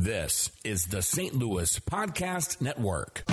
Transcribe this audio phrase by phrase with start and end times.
[0.00, 1.34] This is the St.
[1.34, 3.24] Louis Podcast Network.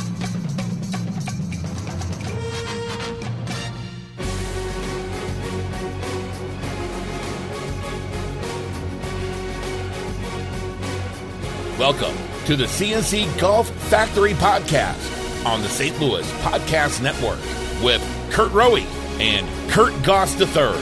[11.77, 15.99] Welcome to the CNC Golf Factory Podcast on the St.
[15.99, 17.37] Louis Podcast Network
[17.83, 18.01] with
[18.31, 20.81] Kurt Rowe and Kurt Goss III.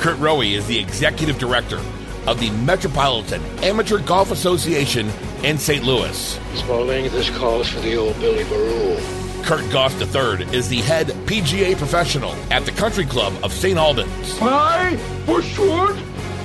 [0.00, 1.80] Kurt Rowe is the executive director
[2.26, 5.08] of the Metropolitan Amateur Golf Association
[5.42, 5.84] in St.
[5.84, 6.38] Louis.
[6.54, 9.44] Spalding, this calls for the old Billy Baroo.
[9.44, 13.78] Kurt Goss III is the head PGA professional at the Country Club of St.
[13.78, 14.38] Albans.
[14.38, 14.96] Hi,
[15.26, 15.98] Bushwood.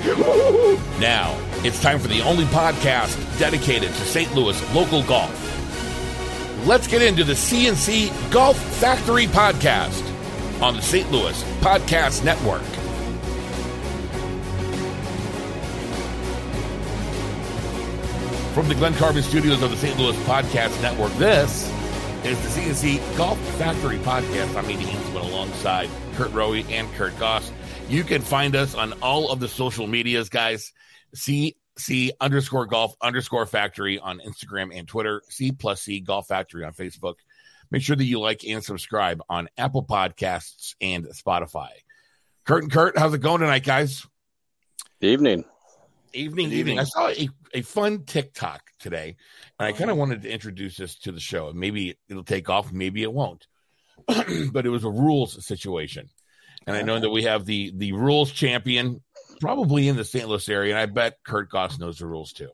[1.00, 4.34] Now, it's time for the only podcast dedicated to St.
[4.36, 5.34] Louis local golf.
[6.68, 10.04] Let's get into the CNC Golf Factory podcast
[10.62, 11.12] on the St.
[11.12, 12.62] Louis Podcast Network.
[18.56, 20.00] From the Glen Carbon studios of the St.
[20.00, 21.70] Louis Podcast Network, this
[22.24, 24.56] is the CNC Golf Factory podcast.
[24.56, 27.52] I'm Andy Hinsman alongside Kurt Rowe and Kurt Goss.
[27.90, 30.72] You can find us on all of the social medias, guys.
[31.18, 35.22] CC underscore golf underscore factory on Instagram and Twitter.
[35.28, 37.16] C plus C Golf Factory on Facebook.
[37.72, 41.72] Make sure that you like and subscribe on Apple Podcasts and Spotify.
[42.46, 44.08] Kurt and Kurt, how's it going tonight, guys?
[45.02, 45.44] Evening.
[46.16, 46.80] Evening, evening.
[46.80, 49.18] I saw a, a fun TikTok today,
[49.60, 51.52] and I kind of wanted to introduce this to the show.
[51.54, 53.48] Maybe it'll take off, maybe it won't.
[54.08, 56.10] but it was a rules situation.
[56.66, 59.04] And I know that we have the the rules champion
[59.42, 60.28] probably in the St.
[60.28, 62.50] Louis area, and I bet Kurt Goss knows the rules too.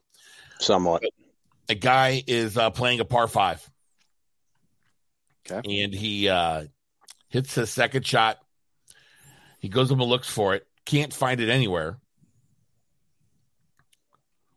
[0.60, 1.04] Somewhat.
[1.70, 3.68] A guy is uh, playing a par five.
[5.50, 5.84] Okay.
[5.84, 6.66] And he uh,
[7.30, 8.40] hits his second shot.
[9.60, 12.00] He goes up and looks for it, can't find it anywhere.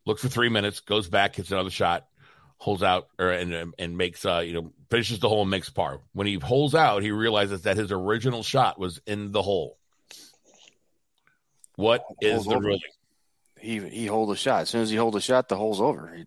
[0.06, 2.06] Looks for three minutes, goes back, hits another shot,
[2.58, 6.00] holds out, or and and makes uh you know finishes the hole and makes par.
[6.12, 9.78] When he holds out, he realizes that his original shot was in the hole.
[11.76, 12.64] What is Hole's the over.
[12.66, 12.80] ruling?
[13.60, 14.62] He he hold a shot.
[14.62, 16.12] As soon as he hold a shot, the hole's over.
[16.14, 16.24] He,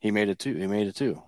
[0.00, 0.54] he made it two.
[0.54, 1.22] He made it two.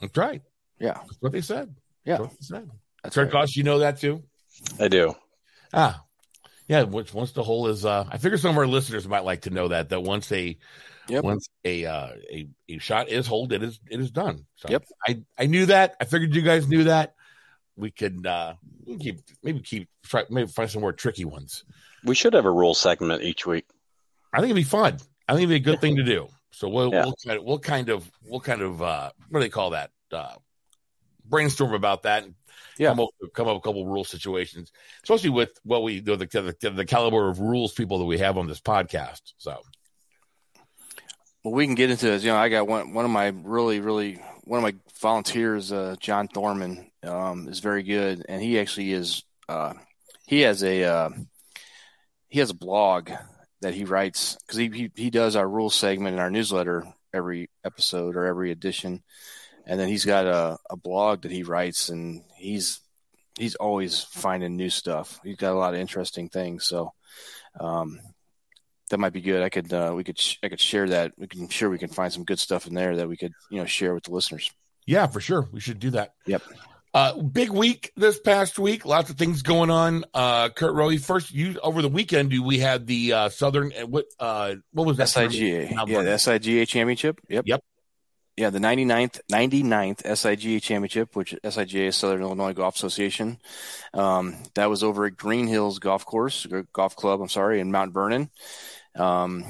[0.00, 0.42] That's right.
[0.78, 1.74] Yeah, That's what they said.
[2.06, 2.16] yeah.
[2.16, 2.70] That's what they said.
[3.02, 3.32] That's Kurt right.
[3.32, 4.22] Goss, you know that too.
[4.80, 5.14] I do.
[5.74, 6.02] Ah,
[6.68, 6.82] yeah.
[6.84, 9.50] Once once the hole is, uh, I figure some of our listeners might like to
[9.50, 10.56] know that that once a
[11.08, 11.24] Yep.
[11.24, 14.46] once a uh, a a shot is holed, it is it is done.
[14.56, 14.84] So Yep.
[15.06, 15.96] I I knew that.
[16.00, 17.14] I figured you guys knew that.
[17.76, 21.64] We could uh we keep maybe keep try maybe find some more tricky ones.
[22.04, 23.66] We should have a rule segment each week.
[24.32, 24.98] I think it'd be fun.
[25.26, 26.28] I think it'd be a good thing to do.
[26.52, 27.04] So we'll Yeah.
[27.04, 29.90] we'll, kind of, we'll kind of we'll kind of uh what do they call that?
[30.12, 30.34] Uh
[31.24, 32.34] brainstorm about that and
[32.78, 32.88] Yeah.
[32.90, 34.72] come up come up with a couple rule situations,
[35.02, 38.36] especially with what we the, the the the caliber of rules people that we have
[38.38, 39.22] on this podcast.
[39.38, 39.58] So
[41.42, 42.22] Well, we can get into this.
[42.22, 45.96] You know, I got one one of my really really one of my volunteers, uh,
[45.98, 49.22] John Thorman, um, is very good, and he actually is.
[49.48, 49.72] Uh,
[50.26, 51.10] he has a uh,
[52.28, 53.10] he has a blog
[53.62, 56.84] that he writes because he, he he does our rules segment in our newsletter
[57.14, 59.02] every episode or every edition,
[59.66, 62.80] and then he's got a, a blog that he writes, and he's
[63.38, 65.20] he's always finding new stuff.
[65.24, 66.66] He's got a lot of interesting things.
[66.66, 66.92] So.
[67.58, 67.98] Um,
[68.90, 69.42] that might be good.
[69.42, 71.12] I could uh, we could sh- I could share that.
[71.16, 73.58] We can sure we can find some good stuff in there that we could you
[73.58, 74.50] know share with the listeners.
[74.86, 76.14] yeah, for sure, we should do that.
[76.26, 76.42] Yep.
[76.92, 78.84] Uh, big week this past week.
[78.84, 80.04] Lots of things going on.
[80.12, 83.72] Uh, Kurt Rowe, first, you over the weekend, we had the uh, Southern.
[83.80, 85.06] uh, What uh, what was that?
[85.06, 87.20] SIGA, yeah, the SIGA championship.
[87.28, 87.44] Yep.
[87.46, 87.60] Yep.
[88.36, 93.38] Yeah, the 99th 99th SIGA championship, which SIGA is Southern Illinois Golf Association.
[93.94, 97.20] Um, that was over at Green Hills Golf Course, Golf Club.
[97.20, 98.30] I'm sorry, in Mount Vernon.
[98.96, 99.44] Um,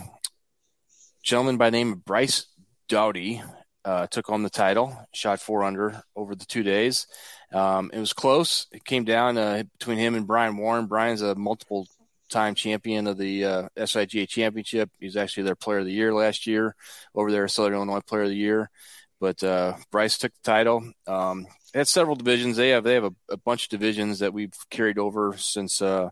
[1.22, 2.46] gentleman by the name of Bryce
[2.88, 3.42] Dowdy
[3.84, 7.06] uh, took on the title, shot four under over the two days.
[7.52, 8.66] Um, it was close.
[8.72, 10.86] It came down uh, between him and Brian Warren.
[10.86, 11.86] Brian's a multiple
[12.28, 14.90] time champion of the uh, SIGA championship.
[15.00, 16.74] He's actually their player of the year last year
[17.14, 18.70] over there, Southern Illinois player of the year.
[19.18, 20.92] But uh, Bryce took the title.
[21.06, 22.56] Um, had several divisions.
[22.56, 26.10] They have they have a, a bunch of divisions that we've carried over since uh,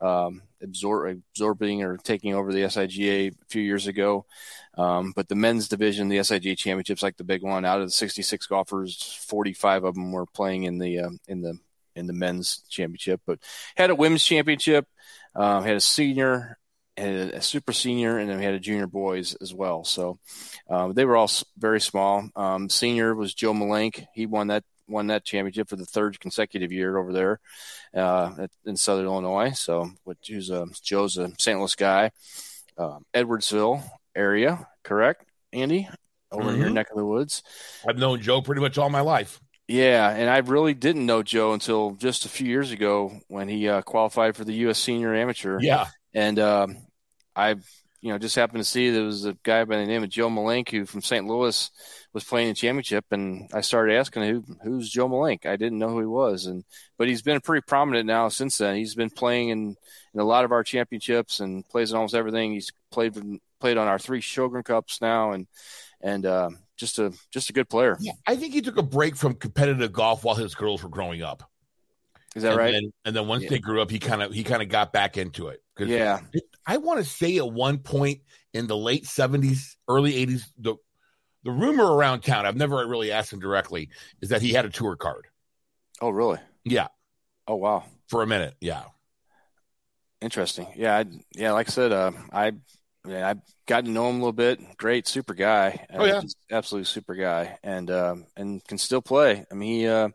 [0.00, 4.26] um, absor- absorbing or taking over the SIGA a few years ago.
[4.76, 7.92] Um, but the men's division, the SIGA championships, like the big one, out of the
[7.92, 11.58] 66 golfers, 45 of them were playing in the um, in the
[11.96, 13.20] in the men's championship.
[13.26, 13.40] But
[13.76, 14.86] had a women's championship,
[15.34, 16.58] um, had a senior,
[16.96, 19.84] had a, super senior, and then we had a junior boys as well.
[19.84, 20.18] So
[20.70, 22.28] um, they were all very small.
[22.36, 24.06] Um, senior was Joe Malenk.
[24.14, 27.40] He won that won that championship for the third consecutive year over there
[27.94, 29.50] uh, at, in Southern Illinois.
[29.50, 31.58] So, which who's a Joe's a St.
[31.58, 32.10] Louis guy,
[32.76, 33.82] um, Edwardsville
[34.14, 35.88] area, correct, Andy?
[36.30, 36.74] over in your Mhm.
[36.74, 37.42] neck of the woods.
[37.88, 39.40] I've known Joe pretty much all my life.
[39.66, 43.66] Yeah, and I really didn't know Joe until just a few years ago when he
[43.66, 44.78] uh, qualified for the U.S.
[44.78, 45.58] Senior Amateur.
[45.60, 45.86] Yeah.
[46.14, 46.76] and um,
[47.34, 47.56] I,
[48.00, 50.28] you know, just happened to see there was a guy by the name of Joe
[50.28, 51.26] Malink who from St.
[51.26, 51.70] Louis
[52.12, 55.46] was playing in the championship, and I started asking who who's Joe Malink.
[55.46, 56.64] I didn't know who he was, and
[56.96, 58.76] but he's been pretty prominent now since then.
[58.76, 59.76] He's been playing in,
[60.14, 62.52] in a lot of our championships and plays in almost everything.
[62.52, 63.16] He's played
[63.60, 65.46] played on our three Shogun Cups now, and
[66.00, 67.96] and uh, just a just a good player.
[68.00, 71.22] Yeah, I think he took a break from competitive golf while his girls were growing
[71.22, 71.42] up.
[72.36, 72.72] Is that and right?
[72.72, 73.50] Then, and then once Yeah.
[73.50, 75.62] they grew up, he kind of he kind of got back into it.
[75.78, 76.20] yeah,
[76.68, 78.20] I want to say at one point
[78.52, 80.76] in the late seventies, early eighties, the
[81.44, 83.88] the rumor around town, I've never really asked him directly,
[84.20, 85.26] is that he had a tour card.
[86.00, 86.38] Oh, really?
[86.64, 86.88] Yeah,
[87.46, 87.84] Oh, wow.
[88.08, 88.54] for a minute.
[88.60, 88.84] Yeah.
[90.20, 90.66] Interesting.
[90.76, 91.04] Yeah, I,
[91.34, 91.52] yeah.
[91.52, 92.52] Like I said, uh, I
[93.06, 94.60] yeah, I've gotten to know him a little bit.
[94.76, 95.86] Great, super guy.
[95.94, 96.20] Oh, yeah.
[96.20, 99.46] just absolute super guy, and um, and can still play.
[99.50, 100.08] I mean, he uh,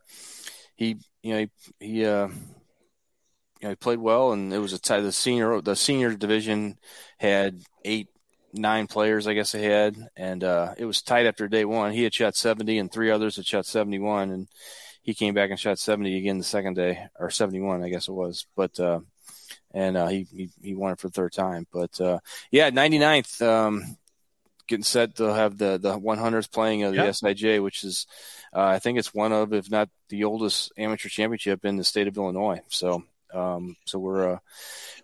[0.75, 1.47] he you know
[1.79, 2.27] he he uh,
[3.63, 4.99] you know he played well, and it was a tie.
[4.99, 6.77] The senior the senior division
[7.17, 8.09] had eight
[8.51, 11.93] nine players, I guess they had, and uh, it was tight after day one.
[11.93, 14.49] He had shot seventy, and three others had shot seventy one, and
[15.01, 18.09] he came back and shot seventy again the second day, or seventy one, I guess
[18.09, 18.77] it was, but.
[18.79, 18.99] Uh,
[19.75, 21.65] and uh, he, he he won it for the third time.
[21.73, 22.19] But uh,
[22.51, 23.97] yeah, 99th, um,
[24.67, 27.09] getting set to have the the 100th playing of the Yeah.
[27.09, 28.05] SIJ, which is
[28.55, 32.07] uh, I think it's one of, if not the oldest amateur championship in the state
[32.07, 32.61] of Illinois.
[32.69, 33.03] So
[33.33, 34.37] um, so we're uh,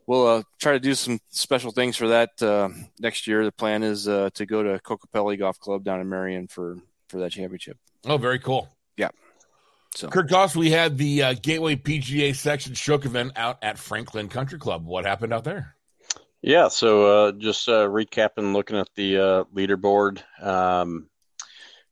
[0.07, 3.43] we'll uh, try to do some special things for that uh, next year.
[3.43, 6.77] The plan is uh, to go to Kokopelli Golf Club down in Marion for
[7.07, 7.77] for that championship.
[8.05, 8.69] Oh, very cool.
[8.97, 9.09] Yeah.
[9.95, 14.29] So Kurt Goss, we had the uh, Gateway PGA Section Stroke event out at Franklin
[14.29, 14.85] Country Club.
[14.85, 15.75] What happened out there?
[16.41, 20.21] Yeah, so uh, just uh, recapping, looking at the uh, leaderboard.
[20.41, 21.09] Um,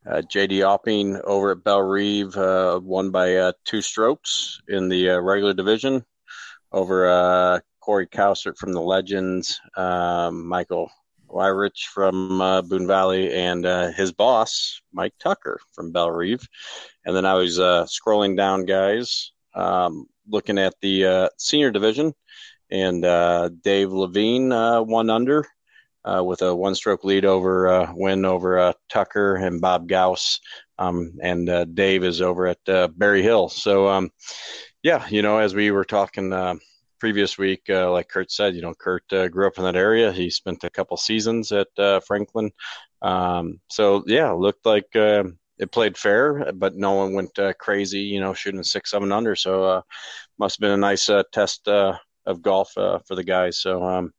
[0.09, 5.19] uh, JD Opping over at Bellerive uh, won by uh, two strokes in the uh,
[5.19, 6.05] regular division
[6.71, 10.89] over uh, Corey Cowsert from the Legends, um, Michael
[11.29, 16.47] Wyrich from uh, Boone Valley, and uh, his boss, Mike Tucker from Bellerive.
[17.05, 22.13] And then I was uh, scrolling down, guys, um, looking at the uh, senior division
[22.69, 25.45] and uh, Dave Levine one under
[26.05, 30.39] with a one stroke lead over win over Tucker and Bob Gauss.
[30.79, 33.49] Um, and Dave is over at Berry Hill.
[33.49, 34.11] So, um,
[34.87, 36.55] yeah, you know, as we were talking uh,
[36.97, 40.13] previous week, uh, like Kurt said, you know, Kurt uh, grew up in that area.
[40.13, 42.51] He spent a couple seasons at uh, Franklin.
[43.01, 44.95] Um, so, yeah, looked like.
[44.95, 45.25] Uh,
[45.59, 49.35] it played fair, but no one went uh, crazy, you know, shooting six, seven under.
[49.35, 49.81] So, uh,
[50.39, 53.59] must have been a nice uh, test uh, of golf uh, for the guys.
[53.59, 54.13] So, um,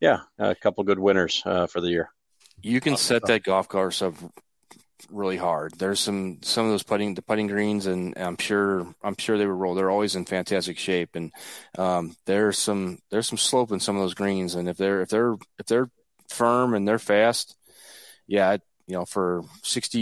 [0.00, 2.08] yeah, a couple good winners uh, for the year.
[2.62, 4.14] you can set that golf course up
[5.10, 5.74] really hard.
[5.78, 9.46] There's some some of those putting the putting greens, and I'm sure I'm sure they
[9.46, 9.78] were rolled.
[9.78, 11.32] They're always in fantastic shape, and
[11.78, 15.08] um, there's some there's some slope in some of those greens, and if they're if
[15.08, 15.90] they're if they're
[16.28, 17.56] firm and they're fast,
[18.26, 18.56] yeah,
[18.86, 20.00] you know, for 60,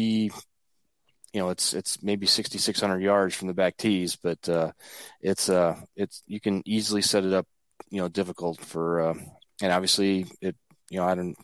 [1.32, 4.72] you know, it's it's maybe 6,600 yards from the back tees, but uh,
[5.20, 7.46] it's uh it's you can easily set it up,
[7.90, 9.14] you know, difficult for, uh,
[9.62, 10.56] and obviously it,
[10.90, 11.36] you know, I don't.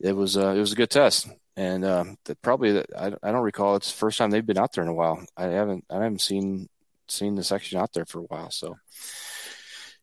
[0.00, 3.76] It was uh, it was a good test, and that probably I, I don't recall
[3.76, 5.24] it's the first time they've been out there in a while.
[5.36, 6.68] I haven't I haven't seen
[7.08, 8.76] seen the section out there for a while, so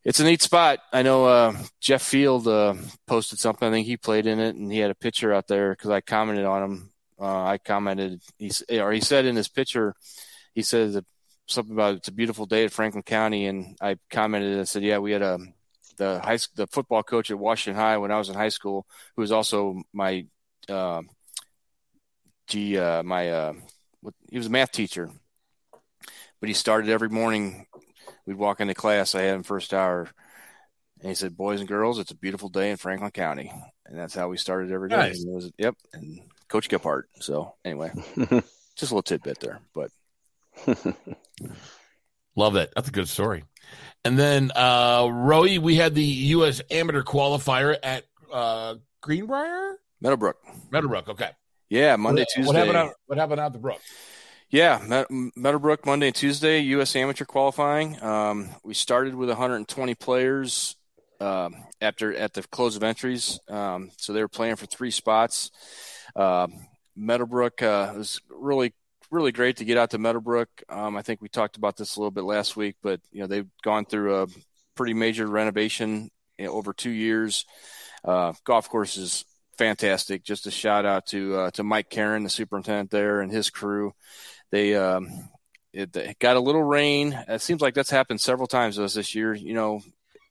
[0.04, 0.80] it's a neat spot.
[0.92, 2.76] I know uh, Jeff Field uh,
[3.08, 3.68] posted something.
[3.68, 6.02] I think he played in it, and he had a picture out there because I
[6.02, 6.90] commented on him.
[7.20, 9.96] Uh, I commented, he or he said in his picture,
[10.54, 11.06] he said
[11.48, 14.98] something about it's a beautiful day at Franklin County, and I commented and said, yeah,
[14.98, 15.40] we had a
[15.98, 19.22] the high the football coach at Washington High when I was in high school, who
[19.22, 20.26] was also my
[20.68, 21.02] uh,
[22.48, 23.54] G uh, my uh,
[24.02, 25.10] what, he was a math teacher,
[26.40, 27.68] but he started every morning.
[28.26, 29.16] We'd walk into class.
[29.16, 30.10] I had him first hour,
[31.00, 33.52] and he said, "Boys and girls, it's a beautiful day in Franklin County,"
[33.86, 34.96] and that's how we started every day.
[34.96, 35.24] Nice.
[35.24, 37.04] And it was, yep, and Coach Gephardt.
[37.20, 39.92] So anyway, just a little tidbit there, but
[42.36, 42.72] Love it.
[42.76, 43.44] That's a good story.
[44.04, 46.62] And then, uh, Roy, we had the U.S.
[46.72, 50.38] Amateur Qualifier at uh, Greenbrier, Meadowbrook.
[50.72, 51.10] Meadowbrook.
[51.10, 51.30] Okay.
[51.70, 52.48] Yeah, Monday, what, Tuesday.
[52.48, 52.94] What happened out?
[53.08, 53.82] What happened out the brook?
[54.50, 55.06] Yeah,
[55.36, 56.96] Meadowbrook Monday and Tuesday, U.S.
[56.96, 58.02] Amateur qualifying.
[58.04, 60.76] Um, we started with 120 players
[61.20, 65.50] um, after at the close of entries, um, so they were playing for three spots.
[66.16, 66.48] Uh,
[66.96, 68.74] Meadowbrook uh, was really
[69.10, 70.50] really great to get out to Meadowbrook.
[70.70, 73.28] Um, I think we talked about this a little bit last week, but you know
[73.28, 74.28] they've gone through a
[74.76, 77.46] pretty major renovation over two years.
[78.04, 79.24] Uh, golf course is
[79.58, 80.24] fantastic.
[80.24, 83.94] Just a shout out to uh, to Mike Karen, the superintendent there, and his crew.
[84.52, 85.30] They um,
[85.72, 87.18] it, it, got a little rain.
[87.28, 89.34] It seems like that's happened several times to us this year.
[89.34, 89.82] You know,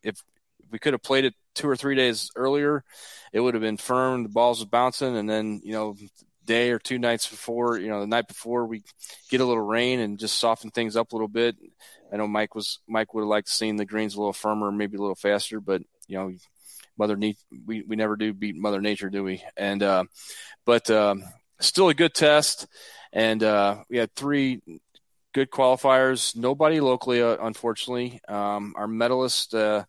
[0.02, 0.23] if
[0.71, 2.85] we could have played it two or three days earlier,
[3.33, 4.23] it would have been firm.
[4.23, 5.97] The balls was bouncing, and then you know,
[6.45, 8.83] day or two nights before, you know, the night before we
[9.31, 11.57] get a little rain and just soften things up a little bit.
[12.12, 14.97] I know Mike was Mike would have liked seeing the greens a little firmer, maybe
[14.97, 16.33] a little faster, but you know,
[16.99, 19.42] Mother Nature, we, we never do beat Mother Nature, do we?
[19.56, 20.04] And uh,
[20.64, 21.25] but um,
[21.61, 22.66] still a good test,
[23.12, 24.61] and uh, we had three
[25.32, 26.37] good qualifiers.
[26.37, 28.20] Nobody locally, uh, unfortunately.
[28.28, 29.84] Um, our medalist uh,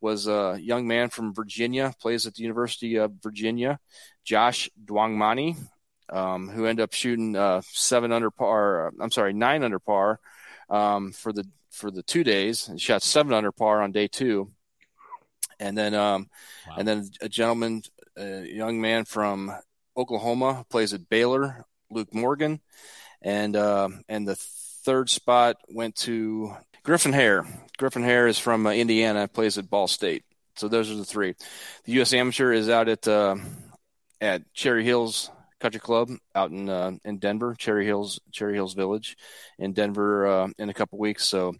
[0.00, 3.78] was a young man from Virginia, plays at the University of Virginia,
[4.24, 5.56] Josh Dwangmani,
[6.10, 8.92] um, who ended up shooting uh, seven under par.
[9.00, 10.20] I'm sorry, nine under par
[10.70, 12.66] um, for the for the two days.
[12.66, 14.50] He shot seven under par on day two,
[15.60, 16.28] and then um,
[16.68, 16.76] wow.
[16.78, 17.82] and then a gentleman,
[18.16, 19.52] a young man from
[19.96, 22.60] Oklahoma, plays at Baylor, Luke Morgan,
[23.22, 27.46] and uh, and the third spot went to Griffin Hare.
[27.76, 30.24] Griffin Hare is from uh, Indiana, plays at Ball State.
[30.56, 31.34] So those are the three.
[31.84, 32.12] The U.S.
[32.12, 33.36] Amateur is out at uh,
[34.20, 39.16] at Cherry Hills Country Club out in uh, in Denver, Cherry Hills Cherry Hills Village,
[39.58, 41.24] in Denver uh, in a couple weeks.
[41.24, 41.54] So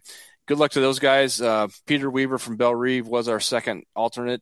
[0.49, 1.39] good luck to those guys.
[1.39, 4.41] Uh, Peter Weaver from Bellerive was our second alternate.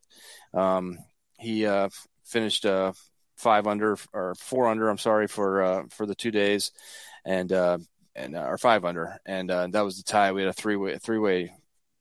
[0.54, 0.98] Um,
[1.38, 1.90] he uh,
[2.24, 2.94] finished uh,
[3.36, 4.88] five under or four under.
[4.88, 6.72] I'm sorry for uh, for the two days,
[7.26, 10.32] and and or five under, and that was the tie.
[10.32, 11.52] We had a three way three way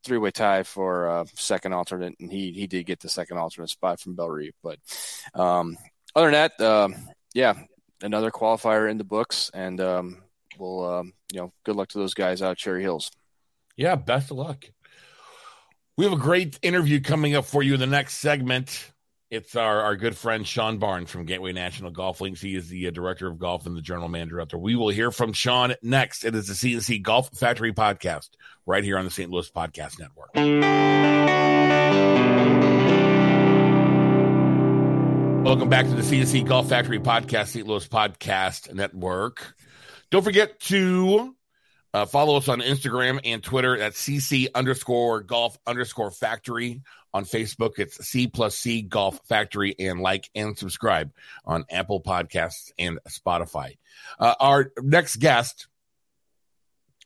[0.06, 3.70] three way tie for uh, second alternate, and he he did get the second alternate
[3.70, 4.54] spot from Bellerive.
[4.64, 4.80] But
[5.34, 5.78] um,
[6.16, 6.90] other than that, uh,
[7.34, 7.56] yeah,
[8.02, 10.24] another qualifier in the books, and um,
[10.58, 13.12] we'll um, you know good luck to those guys out at Cherry Hills.
[13.78, 14.66] Yeah, best of luck.
[15.98, 18.92] We have a great interview coming up for you in the next segment.
[19.30, 22.42] It's our, our good friend Shawn Barnes from Gateway National Golf Links.
[22.42, 24.60] He is the uh, director of golf and the general manager out there.
[24.60, 26.24] We will hear from Shawn next.
[26.24, 28.30] It is the CNC Golf Factory podcast
[28.66, 29.30] right here on the St.
[29.30, 30.34] Louis Podcast Network.
[35.46, 37.68] Welcome back to the CNC Golf Factory Podcast, St.
[37.68, 39.54] Louis Podcast Network.
[40.10, 41.37] Don't forget to
[41.94, 46.82] uh, follow us on Instagram and Twitter at CC underscore golf underscore factory.
[47.14, 51.12] On Facebook, it's C plus C Golf Factory and like and subscribe
[51.46, 53.78] on Apple Podcasts and Spotify.
[54.20, 55.68] Uh, our next guest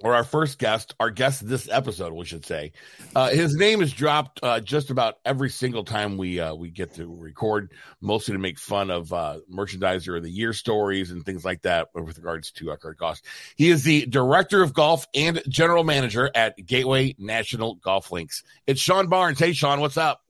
[0.03, 2.71] or our first guest, our guest this episode, we should say.
[3.15, 6.93] Uh, his name is dropped uh, just about every single time we uh, we get
[6.95, 11.45] to record, mostly to make fun of uh, merchandiser of the year stories and things
[11.45, 13.21] like that with regards to uh, Kurt Goss.
[13.55, 18.43] He is the director of golf and general manager at Gateway National Golf Links.
[18.67, 19.39] It's Shawn Barnes.
[19.39, 20.21] Hey, Shawn, what's up?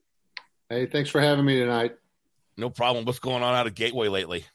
[0.69, 1.95] Hey, thanks for having me tonight.
[2.57, 3.05] No problem.
[3.05, 4.45] What's going on out of Gateway lately?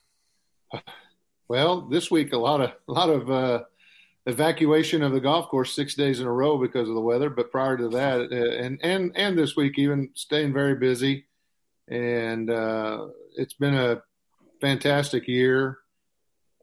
[1.49, 3.63] Well, this week a lot of a lot of uh,
[4.27, 7.31] evacuation of the golf course six days in a row because of the weather.
[7.31, 11.27] But prior to that, uh, and and and this week, even staying very busy,
[11.89, 13.07] and uh,
[13.37, 14.03] it's been a
[14.61, 15.79] fantastic year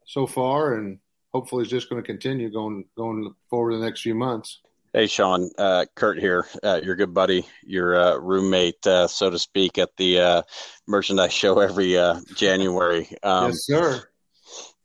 [0.05, 1.00] so far, and
[1.34, 4.60] hopefully, it's just going to continue going going forward the next few months.
[4.93, 9.39] Hey, Shawn, uh, Kurt here, uh, your good buddy, your uh, roommate, uh, so to
[9.39, 10.41] speak, at the uh,
[10.88, 13.10] merchandise show every uh, January.
[13.24, 14.03] Um, yes, sir.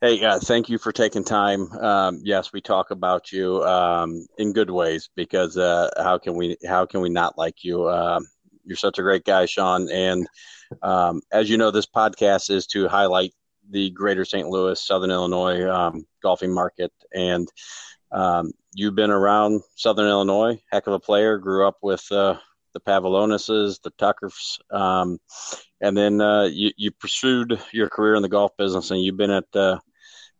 [0.01, 1.73] Hey, uh, thank you for taking time.
[1.73, 6.57] Um, yes, we talk about you um, in good ways because uh, how can we
[6.65, 7.83] how can we not like you?
[7.83, 8.21] Uh,
[8.65, 9.91] you're such a great guy, Shawn.
[9.91, 10.29] And
[10.85, 13.33] um, as you know, this podcast is to highlight
[13.71, 14.47] the Greater St.
[14.47, 16.93] Louis, Southern Illinois um, golfing market.
[17.13, 17.49] And
[18.13, 21.39] um, you've been around Southern Illinois, heck of a player.
[21.39, 22.37] Grew up with uh,
[22.73, 28.57] the Pavlonis, the Tuckers, and then uh, you, you, pursued your career in the golf
[28.57, 29.79] business, and you've been at uh,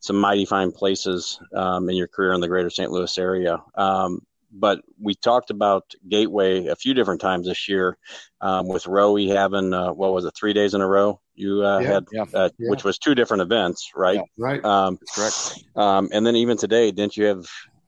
[0.01, 2.91] some mighty fine places um, in your career in the greater St.
[2.91, 3.63] Louis area.
[3.75, 7.99] Um, but we talked about Gateway a few different times this year
[8.41, 11.21] um, with Rowe having, uh, what was it, three days in a row?
[11.35, 12.71] You uh, yeah, had, yeah, uh, yeah.
[12.71, 14.21] which was two different events, right?
[14.39, 14.65] right.
[14.65, 15.65] Um, correct.
[15.77, 17.47] Um, and then even today, didn't you have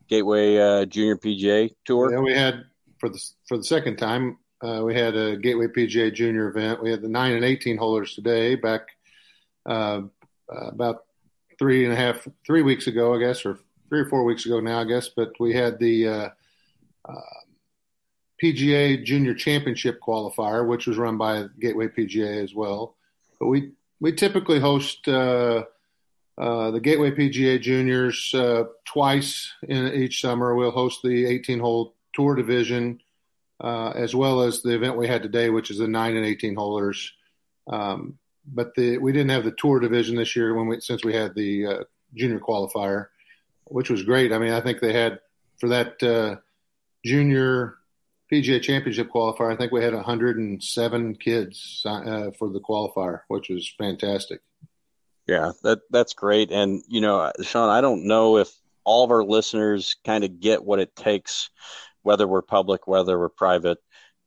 [0.09, 2.13] Gateway uh, Junior PGA Tour?
[2.13, 2.65] Yeah, we had
[2.99, 4.39] for the for the second time.
[4.63, 6.83] Uh, we had a Gateway PGA Junior event.
[6.83, 8.57] We had the nine and eighteen holders today.
[8.57, 8.83] Back
[9.67, 10.03] uh,
[10.49, 11.05] about
[11.61, 13.59] three and a half, three weeks ago, I guess, or
[13.91, 15.11] three or four weeks ago now, I guess.
[15.11, 16.29] But we had the uh,
[17.05, 17.41] uh,
[18.43, 22.97] PGA Junior Championship qualifier, which was run by Gateway PGA as well.
[23.39, 25.65] But we we typically host uh,
[26.39, 30.55] uh the Gateway PGA Juniors uh, twice in each summer.
[30.55, 33.01] We'll host the 18 hole tour division.
[33.63, 36.55] Uh, as well as the event we had today, which is the nine and 18
[36.55, 37.13] holders.
[37.67, 38.19] Um,
[38.53, 41.35] but the we didn't have the tour division this year when we since we had
[41.35, 43.07] the uh, junior qualifier,
[43.65, 44.33] which was great.
[44.33, 45.21] I mean, I think they had
[45.59, 46.37] for that uh,
[47.05, 47.77] junior
[48.33, 49.53] PGA Championship qualifier.
[49.53, 54.41] I think we had 107 kids uh, for the qualifier, which was fantastic.
[55.27, 56.51] Yeah, that that's great.
[56.51, 58.51] And you know, Shawn, I don't know if
[58.85, 61.51] all of our listeners kind of get what it takes,
[62.03, 63.79] whether we're public, whether we're private,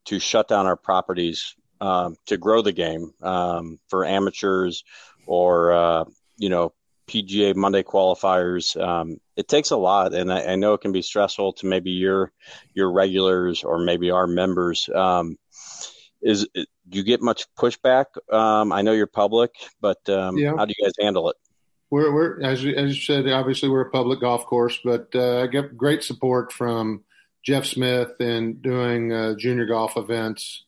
[0.06, 4.84] to shut down our properties um, to grow the game um, for amateurs
[5.26, 6.06] or uh,
[6.38, 6.74] you know
[7.08, 8.82] PGA Monday qualifiers.
[8.82, 11.92] Um, it takes a lot, and I, I, know it can be stressful to maybe
[11.92, 12.32] your
[12.74, 14.90] your regulars or maybe our members.
[14.96, 15.38] Um,
[16.22, 16.66] is do
[16.98, 18.06] you get much pushback?
[18.32, 20.54] Um, I know you're public, but um, yeah.
[20.56, 21.36] how do you guys handle it?
[21.92, 25.42] We're, we're as, you, as you said, obviously we're a public golf course, but uh,
[25.42, 27.04] I get great support from
[27.44, 30.64] Jeff Smith in doing uh, junior golf events,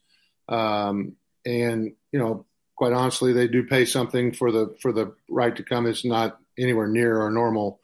[0.49, 5.55] um, and you know, quite honestly, they do pay something for the for the right
[5.55, 5.85] to come.
[5.85, 7.79] It's not anywhere near our normal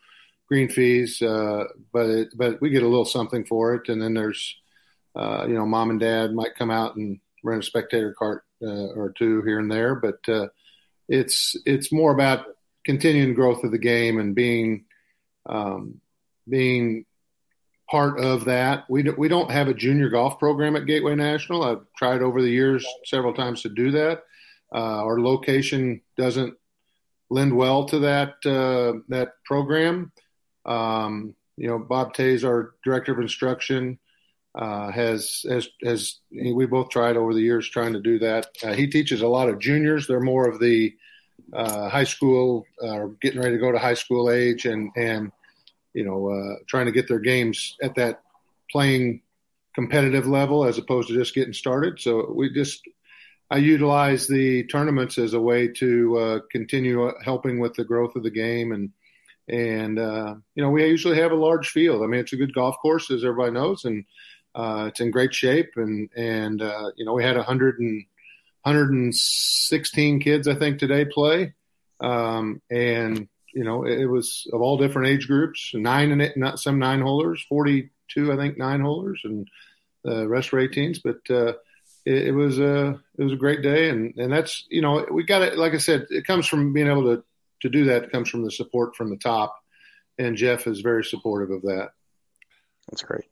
[0.47, 1.63] green fees, uh,
[1.93, 3.87] but it, but we get a little something for it.
[3.87, 4.55] And then there's,
[5.15, 8.87] uh, you know, mom and dad might come out and rent a spectator cart uh,
[8.87, 10.47] or two here and there, but uh,
[11.07, 12.45] it's it's more about
[12.85, 14.85] continuing growth of the game and being
[15.45, 16.01] um,
[16.47, 17.05] being
[17.91, 18.85] part of that.
[18.89, 21.63] We do, we don't have a junior golf program at Gateway National.
[21.63, 24.23] I've tried over the years several times to do that.
[24.73, 26.55] Uh, our location doesn't
[27.29, 30.13] lend well to that uh, that program.
[30.65, 33.99] Um, you know, Bob Tays, our director of instruction,
[34.55, 38.47] uh, has has has we both tried over the years trying to do that.
[38.63, 40.07] Uh, he teaches a lot of juniors.
[40.07, 40.95] They're more of the
[41.51, 45.33] uh, high school, uh, getting ready to go to high school age, and and
[45.93, 48.21] you know, uh, trying to get their games at that
[48.71, 49.21] playing
[49.73, 51.99] competitive level as opposed to just getting started.
[51.99, 52.81] So we just
[53.49, 58.23] I utilize the tournaments as a way to uh, continue helping with the growth of
[58.23, 58.91] the game and
[59.47, 62.03] and uh, you know we usually have a large field.
[62.03, 64.05] I mean, it's a good golf course, as everybody knows, and
[64.55, 65.73] uh, it's in great shape.
[65.75, 68.05] And and uh, you know we had 100 and
[68.63, 71.53] 116 kids, I think, today play,
[71.99, 76.37] um, and you know it, it, was of all different age groups, nine and eight,
[76.37, 79.47] not some nine holers, 42, I think, nine holers, and
[80.03, 81.53] the rest were 18s, but uh,
[82.05, 85.23] it, it, was a it was a great day, and and that's you know we
[85.23, 85.57] got it.
[85.57, 87.23] Like I said, it comes from being able to
[87.61, 88.05] to do that.
[88.05, 89.55] It comes from the support from the top,
[90.17, 91.91] and Jeff is very supportive of that.
[92.89, 93.25] That's great,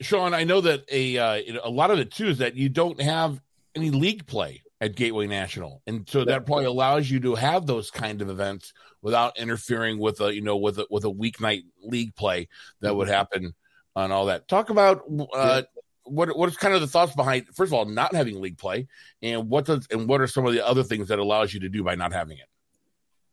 [0.00, 0.34] Shawn.
[0.34, 3.40] I know that a uh, a lot of it too is that you don't have
[3.74, 7.90] any league play at Gateway National, and so that probably allows you to have those
[7.90, 12.14] kind of events without interfering with a you know with a with a weeknight league
[12.14, 12.48] play
[12.80, 13.14] that would mm-hmm.
[13.14, 13.54] happen
[13.94, 14.48] on all that.
[14.48, 15.02] Talk about
[15.34, 15.62] uh,
[16.04, 18.86] what what is kind of the thoughts behind first of all not having league play,
[19.22, 21.68] and what does and what are some of the other things that allows you to
[21.68, 22.48] do by not having it?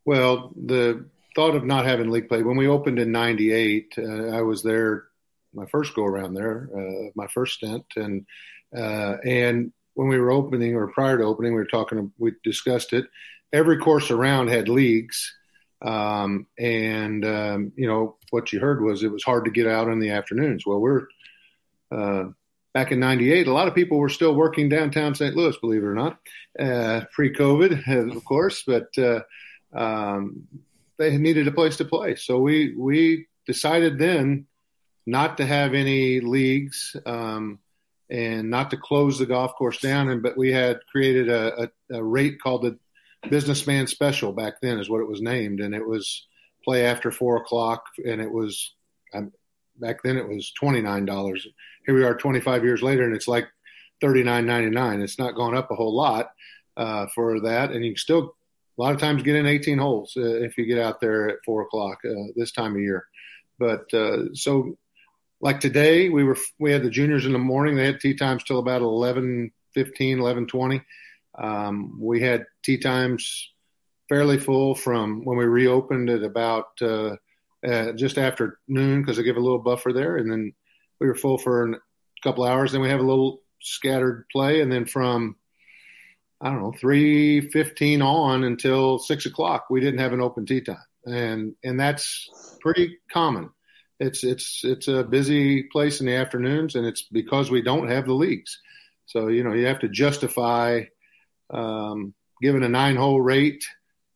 [0.05, 1.05] Well, the
[1.36, 5.05] thought of not having league play when we opened in '98, uh, I was there
[5.53, 8.25] my first go around there, uh, my first stint, and
[8.75, 12.93] uh, and when we were opening or prior to opening, we were talking, we discussed
[12.93, 13.07] it.
[13.51, 15.33] Every course around had leagues.
[15.81, 19.88] Um, and, um, you know, what you heard was it was hard to get out
[19.88, 20.67] in the afternoons.
[20.67, 21.07] Well, we're,
[21.91, 22.25] uh,
[22.75, 25.36] back in 98, a lot of people were still working downtown St.
[25.36, 26.19] Louis, believe it or not,
[26.60, 29.21] uh, pre COVID, of course, but, uh,
[29.73, 30.47] um,
[30.99, 32.13] they needed a place to play.
[32.13, 34.45] So we, we decided then
[35.07, 37.57] not to have any leagues, um,
[38.10, 40.10] and not to close the golf course down.
[40.10, 42.78] And, but we had created a, a, a rate called the
[43.30, 45.60] businessman special back then is what it was named.
[45.60, 46.26] And it was
[46.63, 47.84] play after four o'clock.
[48.06, 48.74] And it was,
[49.13, 49.32] um,
[49.80, 51.41] back then it was $29
[51.88, 53.48] here we are 25 years later and it's like
[54.04, 56.32] 39.99 it's not gone up a whole lot
[56.76, 58.36] uh, for that and you can still
[58.78, 61.38] a lot of times get in 18 holes uh, if you get out there at
[61.46, 63.06] four o'clock uh, this time of year
[63.58, 64.78] but uh, so
[65.41, 67.76] like today we were we had the juniors in the morning.
[67.76, 70.82] They had tee times till about 11 15 11 20
[71.38, 73.52] um, we had tee times
[74.10, 77.15] fairly full from when we reopened at about uh,
[77.65, 80.17] uh, just after noon because they give a little buffer there.
[80.17, 80.54] And then
[81.00, 81.78] we were full for a
[82.23, 82.71] couple hours.
[82.71, 85.36] Then we have a little scattered play, and then from
[86.41, 90.62] I don't know three fifteen on until six o'clock, we didn't have an open tee
[90.62, 92.30] time, and and that's
[92.62, 93.50] pretty common.
[93.99, 98.05] It's it's it's a busy place in the afternoons, and it's because we don't have
[98.05, 98.60] the leagues.
[99.05, 100.83] So you know you have to justify
[101.49, 103.63] um, giving a nine hole rate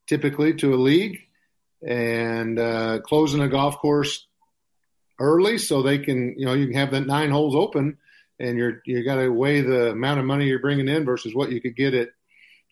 [0.07, 1.19] typically to a league
[1.85, 4.27] and uh, closing a golf course
[5.19, 7.97] early so they can, you know, you can have that nine holes open
[8.39, 11.51] and you're, you got to weigh the amount of money you're bringing in versus what
[11.51, 12.09] you could get at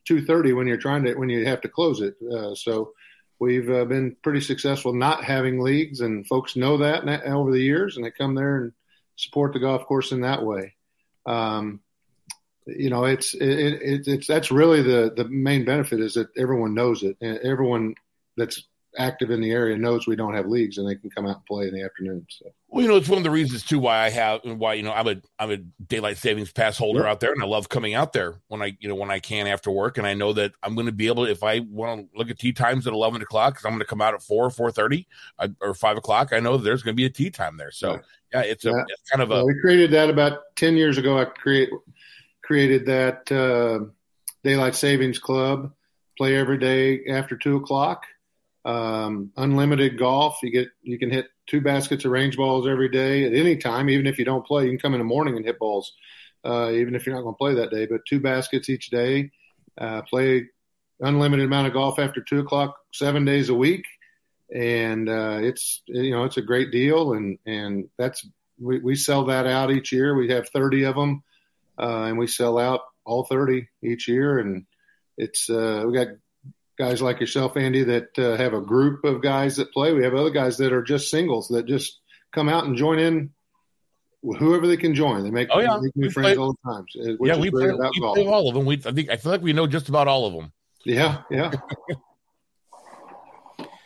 [0.06, 2.16] two thirty when you're trying to when you have to close it.
[2.22, 2.94] Uh, so
[3.40, 7.96] we've uh, been pretty successful not having leagues, and folks know that over the years,
[7.96, 8.74] and they come there and
[9.16, 10.76] support the golf course in that way.
[11.26, 11.82] Um,
[12.66, 16.74] you know, it's it, it, it's that's really the the main benefit is that everyone
[16.74, 17.96] knows it, and everyone
[18.38, 18.64] that's
[18.98, 21.46] active in the area knows we don't have leagues and they can come out and
[21.46, 22.26] play in the afternoon.
[22.30, 22.46] So.
[22.68, 24.92] Well, you know, it's one of the reasons too why I have why you know
[24.92, 28.14] I'm a I'm a daylight savings pass holder out there, and I love coming out
[28.14, 30.76] there when I you know when I can after work, and I know that I'm
[30.76, 33.22] going to be able to if I want to look at tee times at 11
[33.22, 36.34] o'clock, because I'm going to come out at four four thirty uh, or five o'clock.
[36.34, 38.00] I know there's going to be a tee time there, so
[38.34, 39.46] yeah, it's a it's kind of a.
[39.46, 41.20] We created that about ten years ago.
[41.20, 41.70] I create
[42.44, 43.86] created that uh,
[44.44, 45.74] daylight savings club.
[46.18, 48.04] Play every day after two o'clock
[48.66, 50.40] um, unlimited golf.
[50.44, 53.90] You get you can hit two baskets of range balls every day at any time,
[53.90, 54.66] even if you don't play.
[54.66, 55.94] You can come in the morning and hit balls,
[56.44, 57.86] uh, even if you're not going to play that day.
[57.86, 59.32] But two baskets each day.
[59.78, 60.46] Uh, play
[61.00, 63.86] unlimited amount of golf after two o'clock, seven days a week,
[64.54, 68.28] and uh, it's you know it's a great deal, and and that's
[68.60, 70.16] we, we sell that out each year.
[70.16, 71.24] We have thirty of them,
[71.78, 74.66] uh, and we sell out all thirty each year, and
[75.18, 76.08] it's uh, we got
[76.80, 79.94] guys like yourself, Andy, that uh, have a group of guys that play.
[79.94, 82.00] We have other guys that are just singles that just
[82.32, 83.32] come out and join in
[84.22, 85.24] whoever they can join.
[85.24, 85.78] They make, oh, yeah.
[85.82, 86.86] make new friends all the time.
[87.22, 88.66] yeah, we play, we play all of them.
[88.66, 90.52] We, I think I feel like we know just about all of them.
[90.86, 91.52] Yeah, yeah.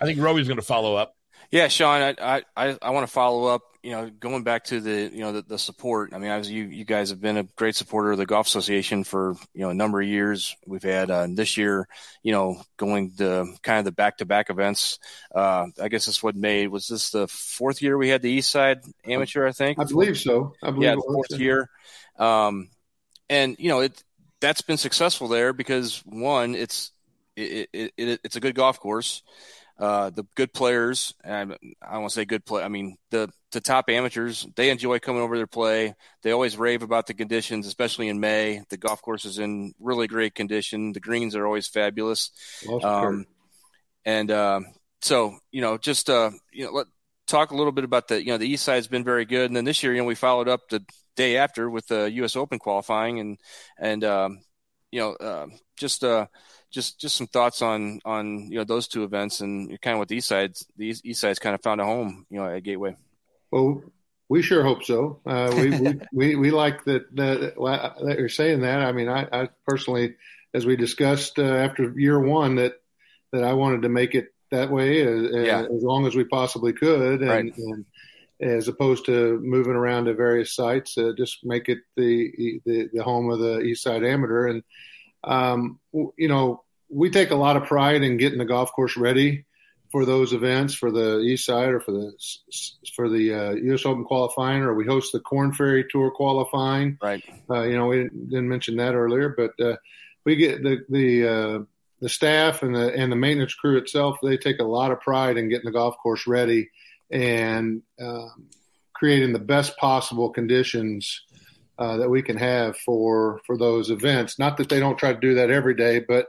[0.02, 1.16] I think Roby's going to follow up.
[1.52, 5.12] Yeah, Shawn, I I, I want to follow up you know, going back to the
[5.14, 6.14] you know the, the support.
[6.14, 9.04] I mean, as you you guys have been a great supporter of the Golf Association
[9.04, 10.56] for you know a number of years.
[10.66, 11.90] We've had uh, this year,
[12.24, 15.00] you know, going to kind of the back to back events.
[15.36, 18.52] Uh, I guess this what made was this the fourth year we had the East
[18.52, 19.46] Side Amateur.
[19.46, 20.54] I think I believe so.
[20.64, 21.70] I believe yeah, the fourth year.
[22.18, 22.70] Um,
[23.30, 24.02] and you know it
[24.40, 26.92] that's been successful there because one, it's
[27.36, 29.24] it, it, it, it's a good golf course.
[29.80, 32.64] Uh, the good players, and I want to say good play.
[32.64, 35.96] I mean, the the top amateurs, they enjoy coming over their play.
[36.22, 38.62] They always rave about the conditions, especially in May.
[38.70, 40.94] The golf course is in really great condition.
[40.94, 42.32] The greens are always fabulous.
[42.84, 43.26] Um,
[44.06, 44.62] and uh,
[45.02, 46.88] so, you know, just uh, you know, let
[47.28, 49.50] talk a little bit about the you know the East Side has been very good,
[49.50, 52.36] and then this year, you know, we followed up the day after with the U.S.
[52.36, 53.38] Open qualifying, and
[53.78, 54.40] and um,
[54.92, 56.28] you know, uh, just uh,
[56.74, 60.08] just just some thoughts on on you know those two events and kind of what
[60.08, 62.64] the east sides the east, east sides kind of found a home you know at
[62.64, 62.96] gateway
[63.52, 63.82] well
[64.28, 67.54] we sure hope so uh, we, we, we, we like that, that
[68.04, 70.16] that you're saying that i mean i, I personally
[70.54, 72.74] as we discussed uh, after year one that
[73.32, 75.62] that i wanted to make it that way as, yeah.
[75.62, 77.58] as long as we possibly could and, right.
[77.58, 77.86] and
[78.42, 83.04] as opposed to moving around to various sites uh, just make it the, the the
[83.04, 84.64] home of the east side amateur and
[85.24, 89.46] um, you know, we take a lot of pride in getting the golf course ready
[89.92, 92.14] for those events for the East Side or for the
[92.96, 93.86] for the uh, U.S.
[93.86, 96.98] Open qualifying, or we host the Corn Ferry Tour qualifying.
[97.02, 97.24] Right.
[97.50, 99.78] Uh, you know, we didn't mention that earlier, but uh,
[100.26, 101.60] we get the the uh,
[102.02, 104.18] the staff and the and the maintenance crew itself.
[104.22, 106.70] They take a lot of pride in getting the golf course ready
[107.12, 108.48] and um,
[108.94, 111.22] creating the best possible conditions
[111.80, 114.40] uh, that we can have for for those events.
[114.40, 116.28] Not that they don't try to do that every day, but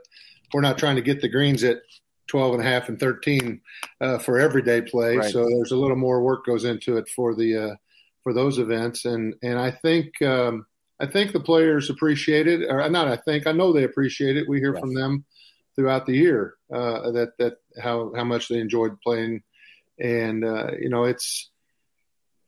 [0.52, 1.82] we're not trying to get the greens at
[2.28, 3.60] 12 and a half and 13
[4.00, 5.16] uh, for everyday play.
[5.16, 5.30] Right.
[5.30, 7.74] So there's a little more work goes into it for the uh,
[8.22, 10.66] for those events, and and I think um,
[11.00, 13.08] I think the players appreciate it, or not.
[13.08, 14.48] I think I know they appreciate it.
[14.48, 14.80] We hear yes.
[14.80, 15.24] from them
[15.76, 19.42] throughout the year uh, that that how how much they enjoyed playing,
[20.00, 21.50] and uh, you know it's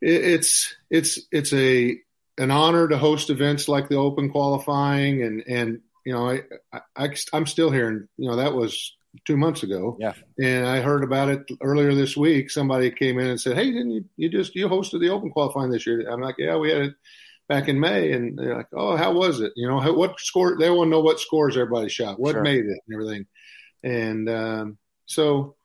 [0.01, 1.99] it, it's it's it's a
[2.39, 7.15] an honor to host events like the Open qualifying, and and you know I, I
[7.33, 9.97] I'm still hearing you know that was two months ago.
[9.99, 10.13] Yeah.
[10.39, 12.51] And I heard about it earlier this week.
[12.51, 15.71] Somebody came in and said, "Hey, didn't you you just you hosted the Open qualifying
[15.71, 16.95] this year?" I'm like, "Yeah, we had it
[17.49, 19.53] back in May." And they're like, "Oh, how was it?
[19.57, 20.57] You know, how, what score?
[20.59, 22.43] They want to know what scores everybody shot, what sure.
[22.43, 23.27] made it, and everything."
[23.83, 25.57] And um, so,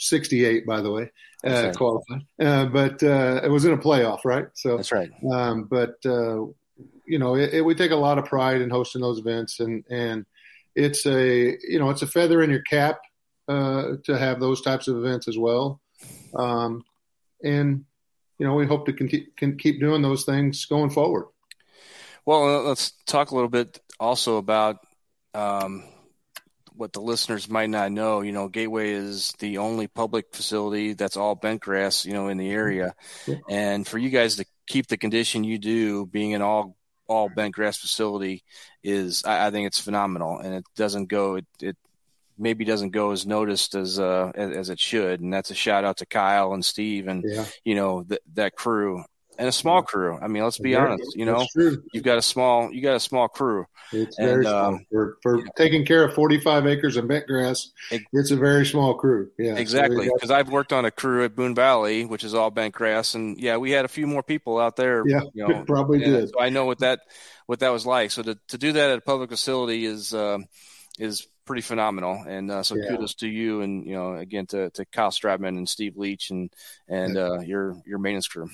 [0.00, 1.10] 68, by the way
[1.44, 2.22] uh, qualified.
[2.40, 4.46] Uh, but uh, it was in a playoff, right?
[4.54, 5.10] So that's right.
[5.30, 6.46] Um, but uh,
[7.06, 9.84] you know, it, it, we take a lot of pride in hosting those events, and
[9.90, 10.26] and
[10.74, 13.00] it's a you know it's a feather in your cap
[13.48, 15.80] uh, to have those types of events as well.
[16.34, 16.84] Um,
[17.42, 17.84] and
[18.38, 21.26] you know, we hope to con- can keep doing those things going forward.
[22.26, 24.78] Well, let's talk a little bit also about
[25.34, 25.84] um,
[26.80, 31.18] what the listeners might not know, you know, Gateway is the only public facility that's
[31.18, 32.94] all bent grass, you know, in the area.
[33.26, 33.36] Yeah.
[33.50, 37.54] And for you guys to keep the condition you do, being an all all bent
[37.54, 38.44] grass facility
[38.82, 41.76] is I, I think it's phenomenal, and it doesn't go it, it
[42.38, 45.84] maybe doesn't go as noticed as uh as, as, it should, and that's a shout
[45.84, 47.44] out to Kyle and Steve and yeah.
[47.62, 49.04] you know th- that crew
[49.40, 50.18] and a small crew.
[50.20, 51.16] I mean, let's be honest.
[51.16, 53.64] You know, you've got a small you got a small crew.
[53.90, 57.26] It's and, very small um, for, for taking care of forty five acres of bent
[57.26, 57.70] grass.
[57.90, 59.30] It, it's a very small crew.
[59.38, 60.10] Yeah, exactly.
[60.12, 63.14] Because so I've worked on a crew at Boone Valley, which is all bent grass,
[63.14, 65.02] and yeah, we had a few more people out there.
[65.08, 66.28] Yeah, you know, probably did.
[66.28, 67.00] So I know what that
[67.46, 68.10] what that was like.
[68.10, 70.44] So to to do that at a public facility is um,
[70.98, 72.22] is pretty phenomenal.
[72.28, 72.90] And uh, so yeah.
[72.90, 76.52] kudos to you, and you know, again to, to Kyle Stratman and Steve Leach and
[76.88, 78.50] and uh, your your maintenance crew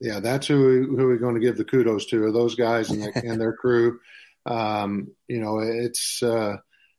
[0.00, 3.02] yeah, that's who who we're going to give the kudos to are those guys and,
[3.02, 4.00] the, and their crew.
[4.44, 6.56] Um, you know, it's uh,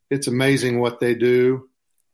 [0.10, 1.70] it's amazing what they do,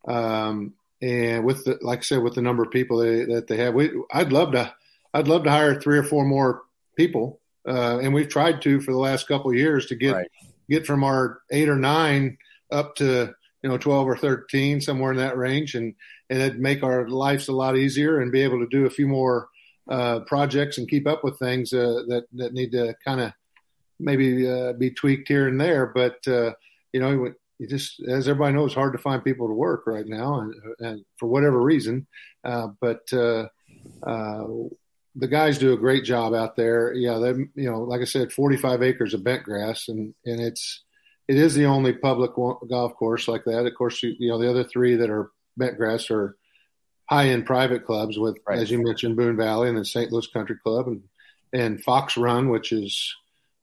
[0.08, 3.58] um, and with the like I said, with the number of people they, that they
[3.58, 4.74] have, we I'd love to
[5.14, 6.64] I'd love to hire three or four more
[6.98, 10.32] people, uh, and we've tried to for the last couple of years to get right.
[10.70, 12.38] get from our eight or nine
[12.72, 15.96] up to you know 12 or 13 somewhere in that range and
[16.30, 19.08] and it'd make our lives a lot easier and be able to do a few
[19.08, 19.48] more
[19.90, 23.34] uh, projects and keep up with things uh, that that need to kind of
[24.00, 25.88] maybe uh, be tweaked here and there.
[25.88, 26.54] But uh,
[26.92, 30.40] you know, you just as everybody knows, hard to find people to work right now,
[30.40, 32.08] and, and for whatever reason.
[32.44, 33.08] But
[35.16, 36.94] the guys do a great job out there.
[36.94, 40.84] Yeah, they you know, like I said, 45 acres of bent grass, and and it's
[41.28, 43.66] it is the only public golf course like that.
[43.66, 46.36] Of course, you, you know the other three that are bent grass are
[47.14, 48.60] high end private clubs with, right.
[48.60, 50.12] as you mentioned, Boone Valley and the St.
[50.12, 51.04] Louis Country Club and,
[51.54, 53.16] and Fox Run, which is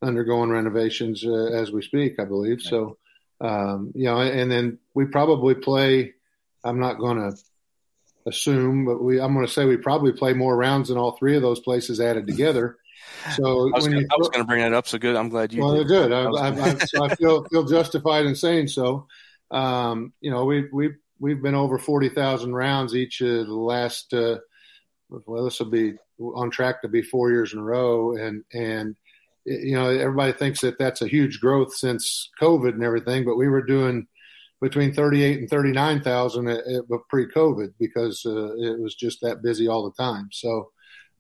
[0.02, 2.58] undergoing renovations uh, as we speak, I believe.
[2.58, 2.70] Right.
[2.70, 2.98] So,
[3.40, 6.14] um, you know, and then we probably play,
[6.62, 7.36] I'm not going to
[8.26, 11.34] assume, but we, I'm going to say we probably play more rounds than all three
[11.36, 12.76] of those places added together.
[13.36, 14.86] So I was, gonna, I was going to bring that up.
[14.86, 15.16] So good.
[15.16, 15.62] I'm glad you.
[15.62, 15.88] Well, did.
[15.88, 16.12] good.
[16.12, 19.08] I, I, I, so I feel feel justified in saying so.
[19.50, 24.12] Um, you know, we we we've been over forty thousand rounds each of the last.
[24.12, 24.38] Uh,
[25.08, 28.96] well, this will be on track to be four years in a row, and and
[29.44, 33.48] you know everybody thinks that that's a huge growth since COVID and everything, but we
[33.48, 34.06] were doing
[34.60, 40.28] between 38 and 39,000 pre-COVID because uh, it was just that busy all the time.
[40.32, 40.70] So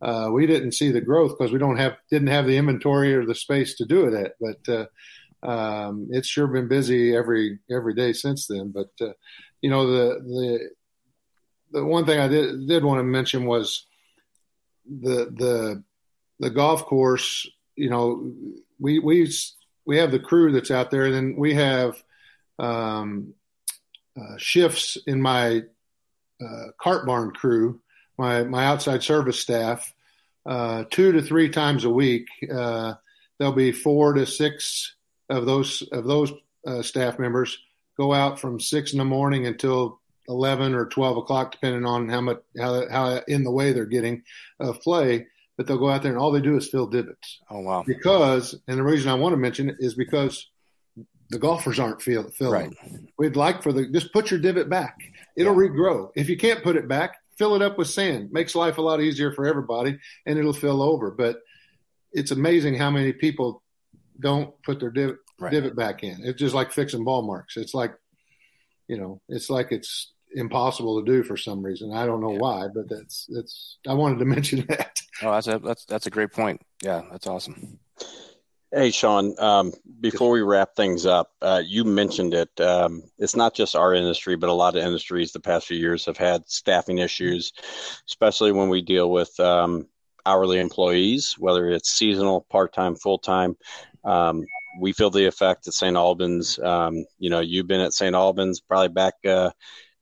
[0.02, 3.24] uh, we didn't see the growth because we don't have didn't have the inventory or
[3.24, 4.32] the space to do it at.
[4.40, 4.88] But
[5.44, 8.72] uh, um, it's sure been busy every every day since then.
[8.74, 9.12] But uh,
[9.62, 10.70] you know the the
[11.72, 13.86] the one thing I did did want to mention was
[14.86, 15.84] the the
[16.38, 17.48] the golf course.
[17.76, 18.32] You know,
[18.78, 19.30] we we
[19.86, 22.02] we have the crew that's out there, and then we have
[22.58, 23.34] um,
[24.20, 25.62] uh, shifts in my
[26.42, 27.80] uh, cart barn crew,
[28.18, 29.92] my my outside service staff,
[30.46, 32.28] uh, two to three times a week.
[32.52, 32.94] Uh,
[33.38, 34.94] there'll be four to six
[35.28, 36.32] of those of those
[36.66, 37.58] uh, staff members
[38.00, 42.22] go out from six in the morning until 11 or 12 o'clock, depending on how
[42.22, 44.22] much, how, how in the way they're getting
[44.58, 45.26] of play.
[45.58, 47.40] But they'll go out there and all they do is fill divots.
[47.50, 47.84] Oh, wow.
[47.86, 50.48] Because, and the reason I want to mention it is because
[51.28, 52.74] the golfers aren't fill, filling.
[52.82, 53.00] Right.
[53.18, 54.96] We'd like for the, just put your divot back.
[55.36, 55.68] It'll yeah.
[55.68, 56.10] regrow.
[56.14, 58.32] If you can't put it back, fill it up with sand.
[58.32, 61.10] Makes life a lot easier for everybody and it'll fill over.
[61.10, 61.40] But
[62.12, 63.62] it's amazing how many people
[64.18, 65.52] don't put their divot, right.
[65.52, 66.20] divot back in.
[66.22, 67.56] It's just like fixing ball marks.
[67.56, 67.94] It's like,
[68.88, 71.92] you know, it's like it's impossible to do for some reason.
[71.92, 72.38] I don't know yeah.
[72.38, 73.78] why, but that's that's.
[73.86, 75.00] I wanted to mention that.
[75.22, 76.60] Oh, that's a that's that's a great point.
[76.82, 77.78] Yeah, that's awesome.
[78.72, 79.34] Hey, Shawn.
[79.40, 82.60] Um, before we wrap things up, uh, you mentioned it.
[82.60, 86.06] Um, it's not just our industry, but a lot of industries the past few years
[86.06, 87.52] have had staffing issues,
[88.06, 89.88] especially when we deal with um,
[90.24, 93.56] hourly employees, whether it's seasonal, part time, full time.
[94.80, 95.96] We feel the effect at St.
[95.96, 96.58] Albans.
[96.58, 98.14] Um, you know, you've been at St.
[98.14, 99.50] Albans probably back uh,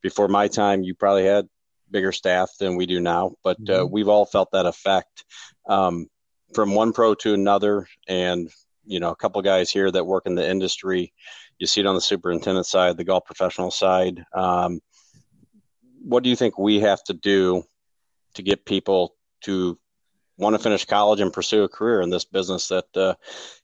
[0.03, 0.83] before my time.
[0.83, 1.49] You probably had
[1.91, 3.83] bigger staff than we do now, but uh, mm-hmm.
[3.83, 5.25] uh, we've all felt that effect
[5.69, 6.07] um,
[6.55, 7.87] from one pro to another.
[8.07, 8.51] And
[8.87, 11.12] you know, a couple guys here that work in the industry.
[11.59, 14.25] You see it on the superintendent side, the golf professional side.
[14.33, 14.81] Um,
[16.03, 17.64] what do you think we have to do
[18.35, 19.79] to get people to
[20.38, 23.14] want to finish college and pursue a career in this business that uh,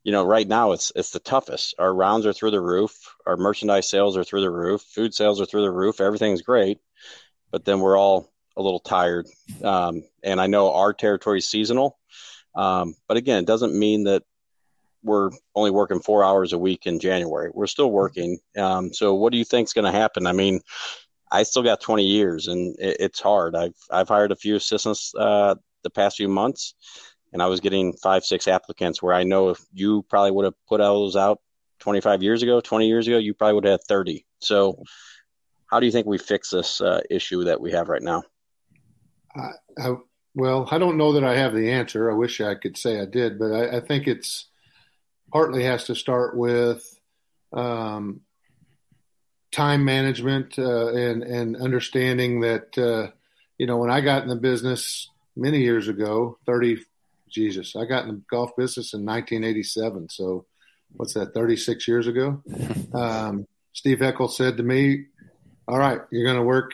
[0.02, 1.74] you know right now it's it's the toughest.
[1.78, 3.14] Our rounds are through the roof.
[3.26, 4.82] Our merchandise sales are through the roof.
[4.82, 6.00] Food sales are through the roof.
[6.00, 6.78] Everything's great.
[7.50, 9.26] But then we're all a little tired.
[9.62, 11.98] Um, and i know our territory is seasonal.
[12.54, 14.22] Um, but again it doesn't mean that
[15.02, 17.50] we're only working four hours a week in january.
[17.52, 18.38] We're still working.
[18.56, 20.26] Um, so what do you think is going to happen?
[20.26, 20.60] I mean
[21.30, 23.56] I still got 20 years and it, it's hard.
[23.56, 26.74] I've, I've hired a few assistants uh, the past few months,
[27.32, 29.02] and I was getting five, six applicants.
[29.02, 31.38] Where I know if you probably would have put all those out
[31.80, 34.26] 25 years ago, 20 years ago, you probably would have had 30.
[34.40, 34.82] So,
[35.70, 38.22] how do you think we fix this uh, issue that we have right now?
[39.36, 39.94] I, I,
[40.34, 42.10] well, I don't know that I have the answer.
[42.10, 44.48] I wish I could say I did, but I, I think it's
[45.32, 46.98] partly has to start with
[47.52, 48.20] um,
[49.52, 53.10] time management uh, and and understanding that uh,
[53.58, 56.78] you know when I got in the business many years ago, thirty
[57.30, 60.08] Jesus, I got in the golf business in 1987.
[60.08, 60.46] So
[60.92, 61.34] what's that?
[61.34, 62.42] 36 years ago.
[62.94, 65.06] Um, Steve Eckel said to me,
[65.66, 66.70] "All right, you're going to work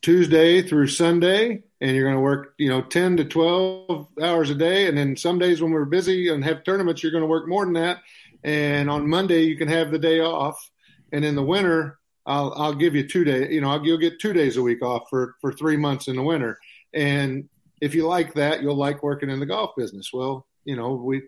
[0.00, 4.54] Tuesday through Sunday, and you're going to work, you know, 10 to 12 hours a
[4.54, 4.86] day.
[4.86, 7.64] And then some days when we're busy and have tournaments, you're going to work more
[7.64, 7.98] than that.
[8.44, 10.70] And on Monday, you can have the day off.
[11.12, 14.20] And in the winter, I'll, I'll give you two days, you know, I'll, you'll get
[14.20, 16.58] two days a week off for, for three months in the winter.
[16.96, 17.48] And
[17.80, 20.10] if you like that, you'll like working in the golf business.
[20.12, 21.22] Well, you know, we,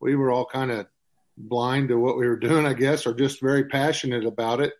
[0.00, 0.86] we were all kind of
[1.36, 4.72] blind to what we were doing, I guess, or just very passionate about it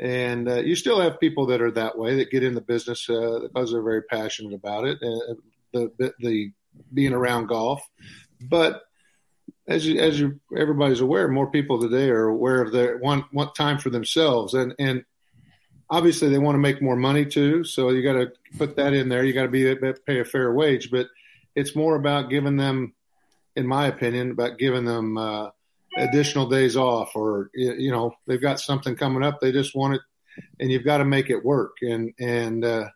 [0.00, 3.08] and uh, you still have people that are that way that get in the business
[3.10, 5.34] uh, because they're very passionate about it, uh,
[5.72, 6.52] the, the
[6.94, 7.82] being around golf.
[8.40, 8.82] But
[9.68, 13.54] as you, as you, everybody's aware, more people today are aware of their want want
[13.54, 15.04] time for themselves, and and
[15.90, 17.64] obviously they want to make more money too.
[17.64, 19.24] So you got to put that in there.
[19.24, 19.74] You got to be
[20.06, 21.08] pay a fair wage, but
[21.54, 22.94] it's more about giving them,
[23.56, 25.50] in my opinion, about giving them uh,
[25.96, 30.00] additional days off or you know they've got something coming up they just want it
[30.60, 32.86] and you've got to make it work and and uh,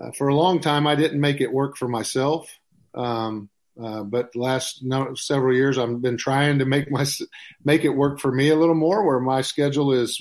[0.00, 2.48] uh, for a long time i didn't make it work for myself
[2.94, 3.48] um,
[3.82, 7.04] uh, but last no, several years i've been trying to make my
[7.64, 10.16] make it work for me a little more where my schedule is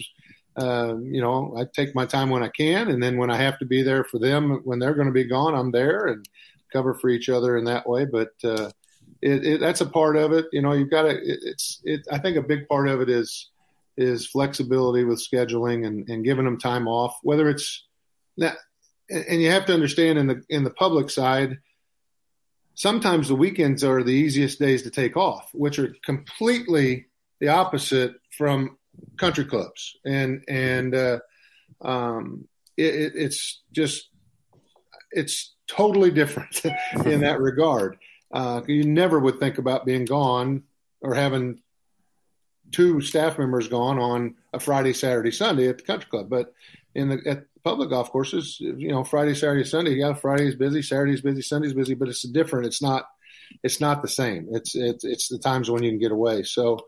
[0.60, 3.58] uh, you know i take my time when i can and then when i have
[3.58, 6.28] to be there for them when they're going to be gone i'm there and
[6.72, 8.70] cover for each other in that way but uh,
[9.22, 10.46] it, it, that's a part of it.
[10.52, 11.10] You know, you've got to.
[11.10, 11.82] It, it's.
[11.84, 13.50] It, I think a big part of it is
[13.98, 17.18] is flexibility with scheduling and, and giving them time off.
[17.22, 17.86] Whether it's
[18.38, 18.58] that,
[19.10, 21.58] and you have to understand in the in the public side,
[22.76, 27.08] sometimes the weekends are the easiest days to take off, which are completely
[27.42, 28.78] the opposite from
[29.18, 29.98] country clubs.
[30.06, 31.20] And and uh,
[31.82, 34.10] um, it, it's just
[35.12, 36.62] it's totally different
[37.06, 37.98] in that regard.
[38.32, 40.64] Uh, you never would think about being gone
[41.02, 41.60] or having
[42.72, 46.30] two staff members gone on a Friday, Saturday, Sunday at the country club.
[46.30, 46.54] But
[46.94, 51.22] in the at public golf courses, you know, Friday, Saturday, Sunday, yeah, Friday's busy, Saturday's
[51.22, 52.68] busy, Sunday's busy, but it's different.
[52.68, 53.06] It's not
[53.64, 54.48] it's not the same.
[54.52, 56.44] It's it's it's the times when you can get away.
[56.44, 56.86] So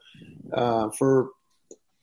[0.54, 1.30] uh, for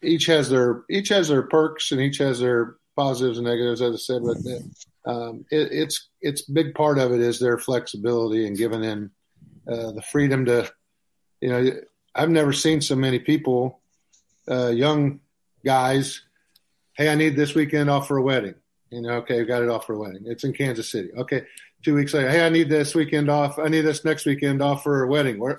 [0.02, 3.94] each has their each has their perks and each has their positives and negatives, as
[3.94, 4.22] I said.
[4.24, 9.12] But um, it, it's it's big part of it is their flexibility and giving them
[9.68, 10.70] uh, the freedom to,
[11.40, 11.70] you know,
[12.14, 13.80] I've never seen so many people,
[14.50, 15.20] uh, young
[15.64, 16.22] guys,
[16.96, 18.54] hey, I need this weekend off for a wedding.
[18.90, 20.22] You know, okay, got it off for a wedding.
[20.26, 21.11] It's in Kansas City.
[21.16, 21.44] Okay,
[21.84, 23.58] two weeks later, hey, I need this weekend off.
[23.58, 25.38] I need this next weekend off for a wedding.
[25.38, 25.58] Where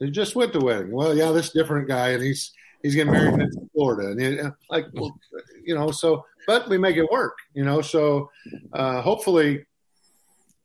[0.00, 0.90] They just went to wedding.
[0.90, 2.52] Well, yeah, this different guy, and he's
[2.84, 4.38] he's getting married in Florida, and he,
[4.70, 5.18] like, well,
[5.64, 7.80] you know, so but we make it work, you know.
[7.80, 8.30] So
[8.72, 9.64] uh, hopefully,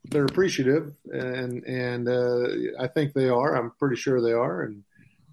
[0.04, 3.56] they're appreciative, and and uh, I think they are.
[3.56, 4.84] I'm pretty sure they are, and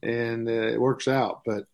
[0.03, 1.42] and uh, it works out.
[1.44, 1.64] But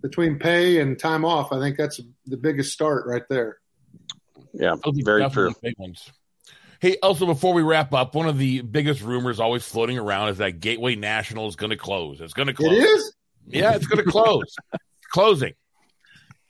[0.00, 3.58] between pay and time off, I think that's the biggest start right there.
[4.52, 5.52] Yeah, very true.
[6.78, 10.38] Hey, also before we wrap up, one of the biggest rumors always floating around is
[10.38, 12.20] that Gateway National is going to close.
[12.20, 12.72] It's going to close.
[12.72, 13.15] It is.
[13.46, 14.54] Yeah, it's going to close.
[15.10, 15.54] Closing.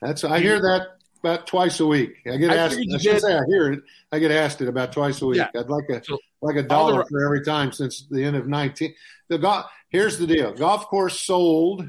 [0.01, 0.89] That's I hear that
[1.21, 2.17] about twice a week.
[2.31, 2.79] I get asked.
[2.79, 3.81] I, should say I hear it.
[4.13, 5.39] I get asked it about twice a week.
[5.39, 5.49] Yeah.
[5.59, 8.47] I'd like a so, like a dollar the, for every time since the end of
[8.47, 8.95] nineteen.
[9.29, 9.67] The golf.
[9.89, 10.53] Here's the deal.
[10.53, 11.89] Golf course sold.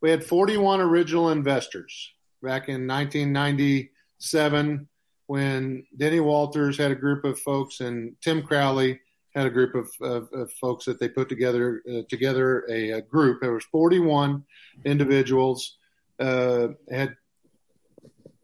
[0.00, 4.88] We had 41 original investors back in 1997
[5.26, 9.00] when Denny Walters had a group of folks and Tim Crowley
[9.34, 13.02] had a group of, of, of folks that they put together uh, together a, a,
[13.02, 13.40] group.
[13.40, 14.44] There was 41
[14.84, 15.76] individuals.
[16.20, 17.16] Uh, had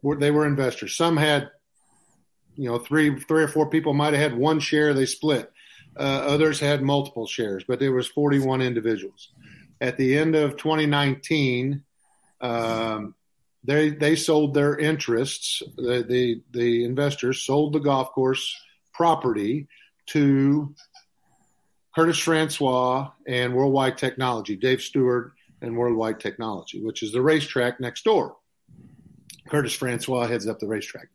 [0.03, 0.95] they were investors.
[0.95, 1.51] Some had,
[2.55, 4.93] you know, three three or four people might have had one share.
[4.93, 5.51] They split.
[5.97, 9.29] Uh, others had multiple shares, but there was 41 individuals.
[9.81, 11.83] At the end of 2019,
[12.41, 13.15] um,
[13.63, 15.61] they they sold their interests.
[15.75, 18.55] The, the the investors sold the golf course
[18.93, 19.67] property
[20.09, 20.73] to
[21.95, 28.05] Curtis Francois and Worldwide Technology, Dave Steward and Worldwide Technology, which is the racetrack next
[28.05, 28.37] door.
[29.49, 31.09] Curtis Francois heads up the racetrack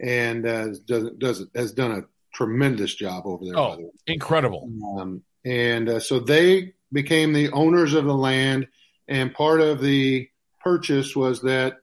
[0.00, 2.02] and uh, does, does has done a
[2.34, 3.58] tremendous job over there.
[3.58, 4.70] Oh, incredible!
[4.98, 8.68] Um, and uh, so they became the owners of the land,
[9.08, 10.28] and part of the
[10.62, 11.78] purchase was that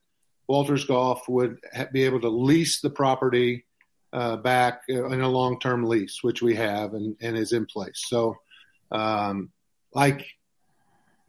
[0.48, 3.66] Walters Golf would ha- be able to lease the property
[4.14, 8.06] uh, back in a long-term lease, which we have and, and is in place.
[8.08, 8.38] So,
[8.92, 9.50] um,
[9.94, 10.26] like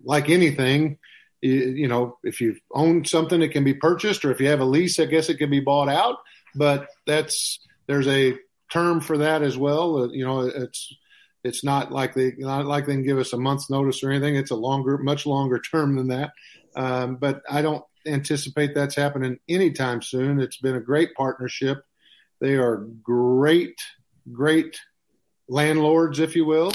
[0.04, 0.98] like anything,
[1.40, 4.60] you, you, know, if you own something, it can be purchased, or if you have
[4.60, 6.16] a lease, I guess it can be bought out.
[6.54, 8.38] But that's there's a
[8.70, 10.02] term for that as well.
[10.02, 10.94] Uh, you know, it's
[11.42, 14.36] it's not like they not like they can give us a month's notice or anything.
[14.36, 16.32] It's a longer, much longer term than that.
[16.76, 20.38] Um, but I don't anticipate that's happening anytime soon.
[20.38, 21.84] It's been a great partnership.
[22.40, 23.80] They are great,
[24.32, 24.78] great
[25.48, 26.72] landlords, if you will.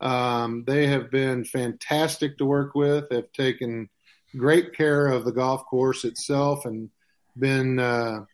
[0.00, 3.10] Um, they have been fantastic to work with.
[3.10, 3.88] Have taken
[4.36, 6.90] great care of the golf course itself and
[7.36, 8.24] been uh,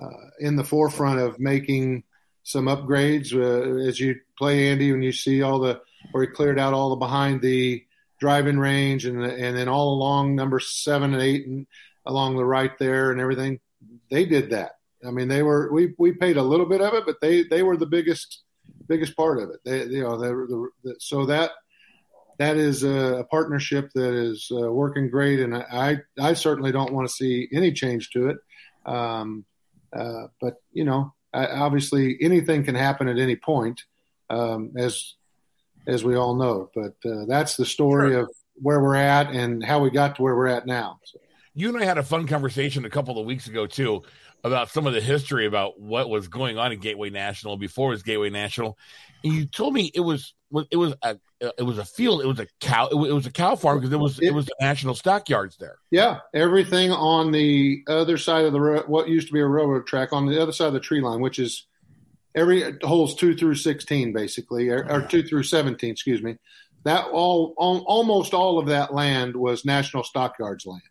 [0.00, 0.08] uh,
[0.40, 2.04] in the forefront of making
[2.42, 3.32] some upgrades.
[3.32, 5.80] Uh, as you play Andy, when you see all the
[6.12, 7.84] where he cleared out all the behind the
[8.20, 11.66] driving range and and then all along number seven and eight and
[12.06, 13.60] along the right there and everything,
[14.10, 14.72] they did that.
[15.06, 17.62] I mean, they were we we paid a little bit of it, but they they
[17.62, 18.42] were the biggest
[18.88, 19.60] biggest part of it.
[19.64, 21.50] They you know they were the, the so that
[22.38, 27.08] that is a, partnership that is uh, working great, and I I certainly don't want
[27.08, 28.38] to see any change to it.
[28.86, 29.44] Um,
[29.92, 33.80] uh, but you know, obviously anything can happen at any point,
[34.30, 35.14] um, as
[35.86, 36.70] as we all know.
[36.74, 38.22] But uh, that's the story sure.
[38.22, 40.98] of where we're at and how we got to where we're at now.
[41.04, 41.18] So.
[41.56, 44.02] You and I had a fun conversation a couple of weeks ago too
[44.44, 47.94] about some of the history about what was going on in Gateway National before it
[47.94, 48.78] was Gateway National,
[49.24, 50.34] and you told me it was
[50.70, 51.16] it was a
[51.58, 53.98] it was a field, it was a cow, it was a cow farm because it
[53.98, 55.78] was it, it was the national stockyards there.
[55.90, 60.12] Yeah, everything on the other side of the what used to be a railroad track
[60.12, 61.66] on the other side of the tree line, which is
[62.34, 66.36] every holes two through sixteen basically, or, or two through seventeen, excuse me.
[66.84, 70.82] That all, all almost all of that land was national stockyards land.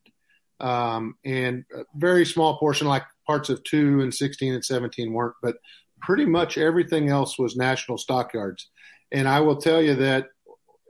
[0.60, 5.36] Um, and a very small portion, like parts of two and 16 and 17 weren't,
[5.42, 5.58] but
[6.02, 8.70] pretty much everything else was national stockyards.
[9.12, 10.30] And I will tell you that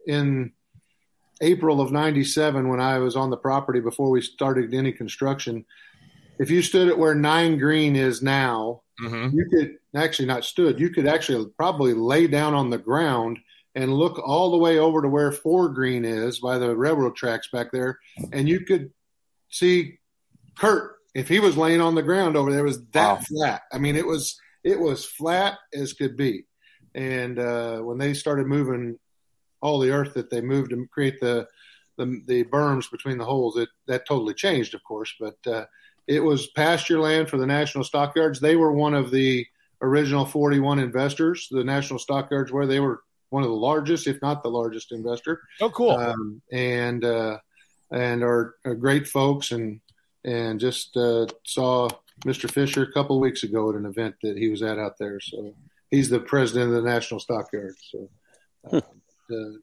[0.07, 0.51] in
[1.41, 5.65] April of 97, when I was on the property before we started any construction,
[6.39, 9.35] if you stood at where nine green is now, mm-hmm.
[9.37, 13.39] you could actually not stood, you could actually probably lay down on the ground
[13.75, 17.49] and look all the way over to where four green is by the railroad tracks
[17.51, 17.99] back there,
[18.31, 18.91] and you could
[19.49, 19.99] see
[20.57, 23.21] Kurt if he was laying on the ground over there, was that wow.
[23.27, 23.61] flat.
[23.71, 26.45] I mean, it was it was flat as could be.
[26.95, 28.97] And uh, when they started moving
[29.61, 31.47] all the earth that they moved to create the
[31.97, 35.13] the, the berms between the holes, it that totally changed, of course.
[35.19, 35.65] But uh,
[36.07, 38.39] it was pasture land for the national stockyards.
[38.39, 39.45] They were one of the
[39.81, 41.47] original 41 investors.
[41.51, 45.41] The national stockyards where they were one of the largest, if not the largest investor.
[45.61, 45.91] Oh, cool!
[45.91, 47.37] Um, and uh,
[47.91, 49.79] and are, are great folks and
[50.23, 51.89] and just uh, saw
[52.25, 52.49] Mr.
[52.49, 55.19] Fisher a couple of weeks ago at an event that he was at out there.
[55.19, 55.53] So
[55.91, 57.77] he's the president of the National Stockyards.
[57.91, 58.09] So
[58.71, 58.81] uh,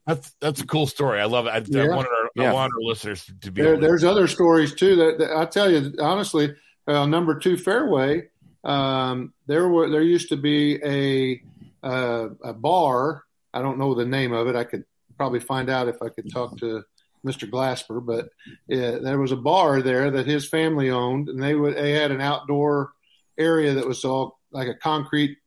[0.06, 1.20] that's that's a cool story.
[1.20, 1.50] I love it.
[1.50, 1.84] I, yeah.
[1.84, 2.50] I want our, yeah.
[2.50, 3.62] I want our listeners to be.
[3.62, 6.54] There, there's other stories too that, that, I tell you honestly.
[6.86, 8.28] Uh, number two fairway,
[8.64, 11.40] um, there were there used to be a
[11.86, 13.22] uh, a bar.
[13.52, 14.56] I don't know the name of it.
[14.56, 14.84] I could
[15.16, 16.82] probably find out if I could talk to
[17.26, 17.48] Mr.
[17.48, 18.26] Glasper, but
[18.74, 22.10] uh, there was a bar there that his family owned, and they would they had
[22.10, 22.92] an outdoor
[23.38, 25.38] area that was all like a concrete,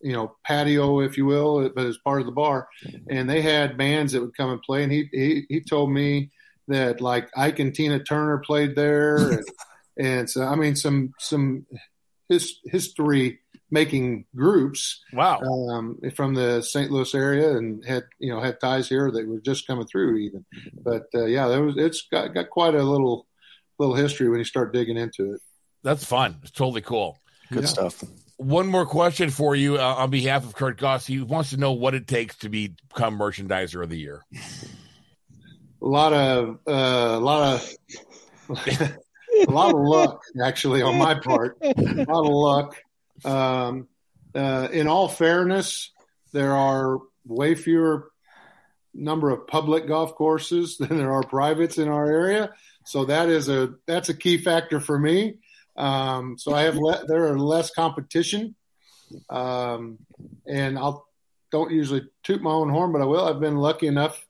[0.00, 2.68] you know, patio, if you will, but as part of the bar,
[3.08, 6.30] and they had bands that would come and play, and he he he told me
[6.68, 9.44] that like Ike and Tina Turner played there, and,
[9.98, 11.66] and so I mean some some
[12.28, 13.40] his history
[13.70, 15.02] making groups.
[15.12, 15.40] Wow.
[15.40, 16.90] Um, from the St.
[16.90, 20.44] Louis area and had you know had ties here that were just coming through even.
[20.82, 23.26] But uh, yeah, there was it's got, got quite a little
[23.78, 25.40] little history when you start digging into it.
[25.82, 26.36] That's fun.
[26.42, 27.18] It's totally cool.
[27.50, 27.68] Good yeah.
[27.68, 28.04] stuff.
[28.36, 31.06] One more question for you uh, on behalf of Kurt Goss.
[31.06, 34.24] He wants to know what it takes to become merchandiser of the year.
[35.82, 37.74] A lot of uh, a lot of
[39.46, 41.56] a lot of luck actually on my part.
[41.62, 42.76] A lot of luck.
[43.24, 43.88] Um,
[44.34, 45.90] uh, in all fairness,
[46.32, 48.10] there are way fewer
[48.94, 52.52] number of public golf courses than there are privates in our area.
[52.84, 55.38] So that is a that's a key factor for me.
[55.76, 58.56] Um, so I have le- there are less competition,
[59.30, 59.98] um,
[60.46, 61.06] and I'll
[61.50, 63.24] don't usually toot my own horn, but I will.
[63.24, 64.26] I've been lucky enough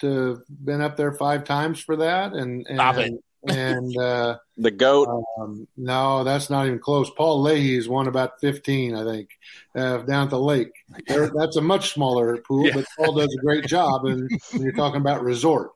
[0.00, 2.78] to been up there five times for that, and, and
[3.48, 5.24] and uh, the goat.
[5.38, 7.10] Um, no, that's not even close.
[7.10, 9.30] Paul Leahy's won about 15, I think,
[9.74, 10.72] uh, down at the lake.
[11.06, 12.72] There, that's a much smaller pool, yeah.
[12.74, 14.04] but Paul does a great job.
[14.06, 15.72] And you're talking about resort,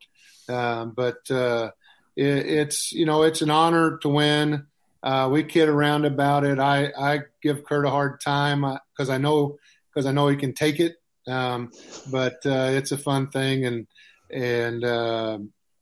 [0.48, 1.70] um, but uh,
[2.16, 4.66] it, it's you know it's an honor to win.
[5.02, 6.58] Uh, we kid around about it.
[6.58, 8.62] I, I give Kurt a hard time
[8.92, 9.58] because uh, I know
[9.88, 10.96] because I know he can take it.
[11.26, 11.70] Um,
[12.10, 13.86] but uh, it's a fun thing, and
[14.30, 15.38] and uh,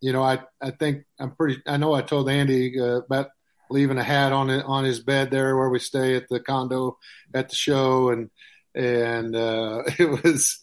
[0.06, 1.60] you know I I think I'm pretty.
[1.66, 3.30] I know I told Andy uh, about
[3.70, 6.96] leaving a hat on it on his bed there where we stay at the condo
[7.34, 8.30] at the show, and
[8.72, 10.60] and uh, it was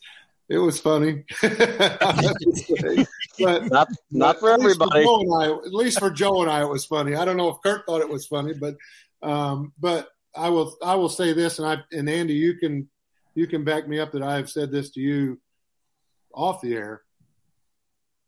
[0.47, 1.25] it was funny.
[1.41, 3.09] but
[3.69, 5.03] not not for everybody.
[5.03, 7.15] For I, at least for Joe and I, it was funny.
[7.15, 8.77] I don't know if Kurt thought it was funny, but
[9.21, 12.87] um, but I will I will say this, and I and Andy, you can
[13.35, 15.41] you can back me up that I have said this to you
[16.33, 17.01] off the air.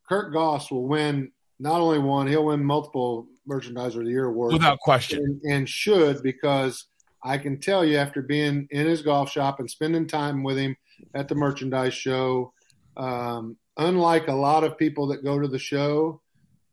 [0.07, 4.53] Kurt Goss will win not only one, he'll win multiple Merchandiser of the Year awards
[4.53, 6.85] without question, and, and should because
[7.23, 10.75] I can tell you after being in his golf shop and spending time with him
[11.13, 12.53] at the merchandise show.
[12.97, 16.21] Um, unlike a lot of people that go to the show,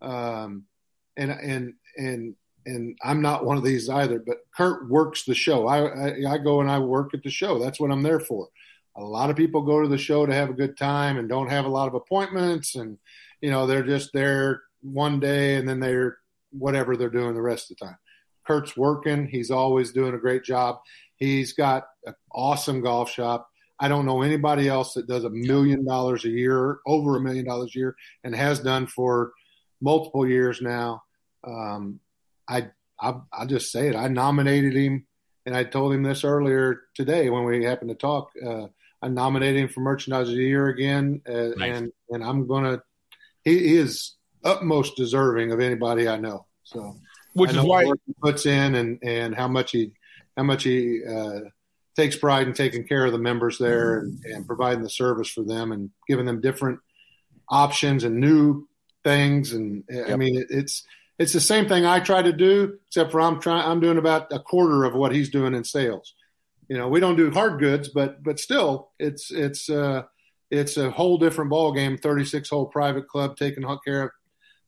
[0.01, 0.65] um,
[1.17, 2.35] and and and
[2.67, 4.23] and I'm not one of these either.
[4.25, 5.67] But Kurt works the show.
[5.67, 7.59] I, I, I go and I work at the show.
[7.59, 8.49] That's what I'm there for.
[8.97, 11.51] A lot of people go to the show to have a good time and don't
[11.51, 12.99] have a lot of appointments, and
[13.41, 16.19] you know they're just there one day and then they're
[16.51, 17.97] whatever they're doing the rest of the time.
[18.47, 19.27] Kurt's working.
[19.27, 20.81] He's always doing a great job.
[21.17, 23.49] He's got an awesome golf shop.
[23.79, 27.45] I don't know anybody else that does a million dollars a year, over a million
[27.45, 29.33] dollars a year, and has done for
[29.81, 31.03] multiple years now.
[31.45, 32.01] Um,
[32.49, 32.71] I,
[33.01, 33.97] I I just say it.
[33.97, 35.07] I nominated him,
[35.47, 38.31] and I told him this earlier today when we happened to talk.
[38.45, 38.67] Uh,
[39.03, 41.77] I nominated him for Merchandise of the Year again, uh, nice.
[41.77, 42.83] and and I'm gonna.
[43.45, 46.47] He, he, is utmost deserving of anybody I know.
[46.63, 46.95] So,
[47.35, 49.93] which is why he puts in and and how much he
[50.37, 51.41] how much he uh,
[51.97, 55.43] takes pride in taking care of the members there and, and providing the service for
[55.43, 56.79] them and giving them different
[57.49, 58.67] options and new
[59.05, 59.53] things.
[59.53, 60.11] And yep.
[60.11, 60.85] I mean, it, it's
[61.19, 64.33] it's the same thing I try to do, except for I'm trying I'm doing about
[64.33, 66.15] a quarter of what he's doing in sales.
[66.69, 70.03] You know, we don't do hard goods, but but still, it's it's uh,
[70.51, 71.99] it's a whole different ball game.
[71.99, 74.11] 36 hole private club taking care of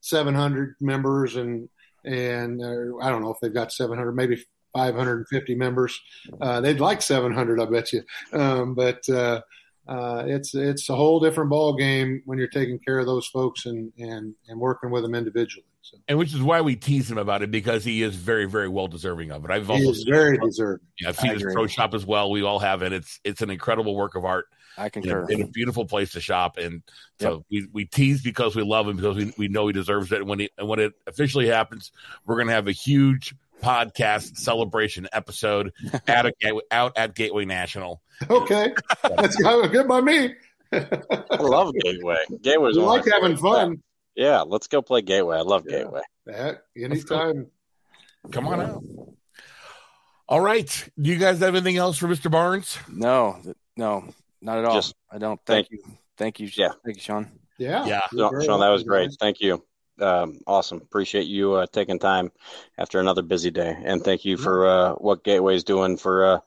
[0.00, 1.68] 700 members and
[2.04, 5.98] and uh, I don't know if they've got 700, maybe 550 members.
[6.40, 8.02] Uh, they'd like 700, I bet you.
[8.32, 9.40] Um, but uh,
[9.86, 13.66] uh, it's it's a whole different ball game when you're taking care of those folks
[13.66, 15.66] and and and working with them individually.
[15.82, 15.98] So.
[16.08, 18.88] And which is why we tease him about it because he is very, very well
[18.88, 19.50] deserving of it.
[19.50, 20.86] I've also he very deserving.
[20.98, 22.30] Yeah, I've seen his pro shop as well.
[22.30, 22.94] We all have it.
[22.94, 24.46] It's it's an incredible work of art.
[24.78, 25.26] I concur.
[25.28, 26.82] In a, in a beautiful place to shop, and
[27.20, 27.64] so yep.
[27.64, 30.20] we, we tease because we love him because we, we know he deserves it.
[30.20, 31.92] And when he and when it officially happens,
[32.24, 35.72] we're going to have a huge podcast celebration episode
[36.06, 36.32] at a,
[36.70, 38.02] out at Gateway National.
[38.28, 40.34] Okay, that's good by me.
[40.72, 42.18] I love Gateway.
[42.42, 43.82] Gateway's like having fun.
[44.14, 45.36] Yeah, let's go play Gateway.
[45.36, 45.78] I love yeah.
[45.78, 46.00] Gateway.
[46.26, 47.48] That, anytime.
[48.30, 48.82] Come on out.
[50.28, 50.88] All right.
[51.00, 52.30] Do you guys have anything else for Mr.
[52.30, 52.78] Barnes?
[52.88, 53.38] No,
[53.76, 54.08] no,
[54.40, 54.74] not at all.
[54.76, 55.40] Just, I don't.
[55.44, 55.96] Thank, thank you.
[56.16, 56.48] Thank you.
[56.54, 56.72] Yeah.
[56.84, 57.30] Thank you, Shawn.
[57.58, 57.84] Yeah.
[57.86, 58.00] Yeah.
[58.12, 59.10] Shawn, that was great.
[59.20, 59.62] Thank you
[60.00, 60.78] um, awesome.
[60.78, 62.32] Appreciate you uh, taking time
[62.78, 66.38] after another busy day, and thank you for uh, what Gateway is doing for uh,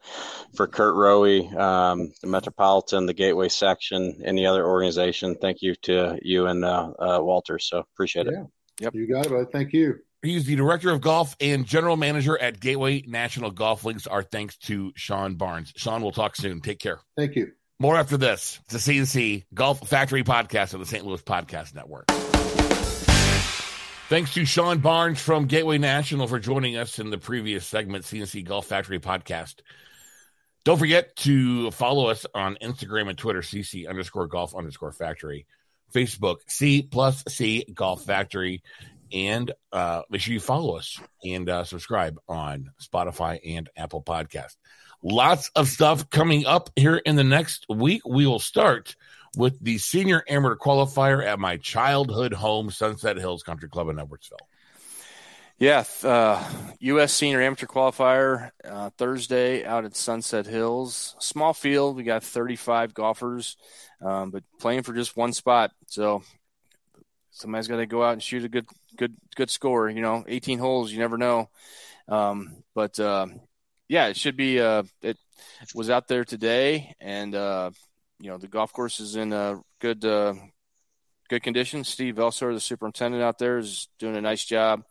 [0.53, 1.23] for Kurt Rowe,
[1.57, 5.35] um, the Metropolitan, the Gateway section, any other organization.
[5.35, 7.59] Thank you to you and uh, uh, Walter.
[7.59, 8.41] So appreciate yeah.
[8.41, 8.47] it.
[8.79, 9.49] Yep, you got it.
[9.51, 9.99] Thank you.
[10.23, 14.07] He's the director of golf and general manager at Gateway National Golf Links.
[14.07, 15.73] Our thanks to Shawn Barnes.
[15.75, 16.61] Shawn, we'll talk soon.
[16.61, 16.99] Take care.
[17.15, 17.51] Thank you.
[17.79, 18.59] More after this.
[18.65, 21.05] It's the CNC Golf Factory Podcast of the St.
[21.05, 22.07] Louis Podcast Network.
[24.09, 28.45] Thanks to Shawn Barnes from Gateway National for joining us in the previous segment, CNC
[28.45, 29.55] Golf Factory podcast.
[30.63, 35.45] Don't forget to follow us on Instagram and Twitter, CC underscore golf underscore factory,
[35.93, 38.63] Facebook, C plus C Golf Factory,
[39.11, 44.55] and uh, make sure you follow us and uh, subscribe on Spotify and Apple Podcast.
[45.03, 48.03] Lots of stuff coming up here in the next week.
[48.05, 48.95] We will start
[49.38, 54.38] with the senior amateur qualifier at my childhood home, Sunset Hills Country Club in Edwardsville.
[55.59, 56.43] Yeah, uh,
[56.79, 57.13] U.S.
[57.13, 61.15] Senior Amateur Qualifier uh, Thursday out at Sunset Hills.
[61.19, 63.57] Small field, we got 35 golfers,
[64.01, 65.71] um, but playing for just one spot.
[65.88, 66.23] So
[67.31, 68.67] somebody's got to go out and shoot a good,
[68.97, 69.89] good, good score.
[69.89, 71.49] You know, 18 holes, you never know.
[72.07, 73.27] Um, but uh,
[73.88, 74.59] yeah, it should be.
[74.59, 75.17] Uh, it
[75.73, 77.71] was out there today, and uh,
[78.20, 80.34] you know the golf course is in a good uh,
[81.30, 81.84] good condition.
[81.84, 84.84] Steve Elsor, the superintendent out there, is doing a nice job.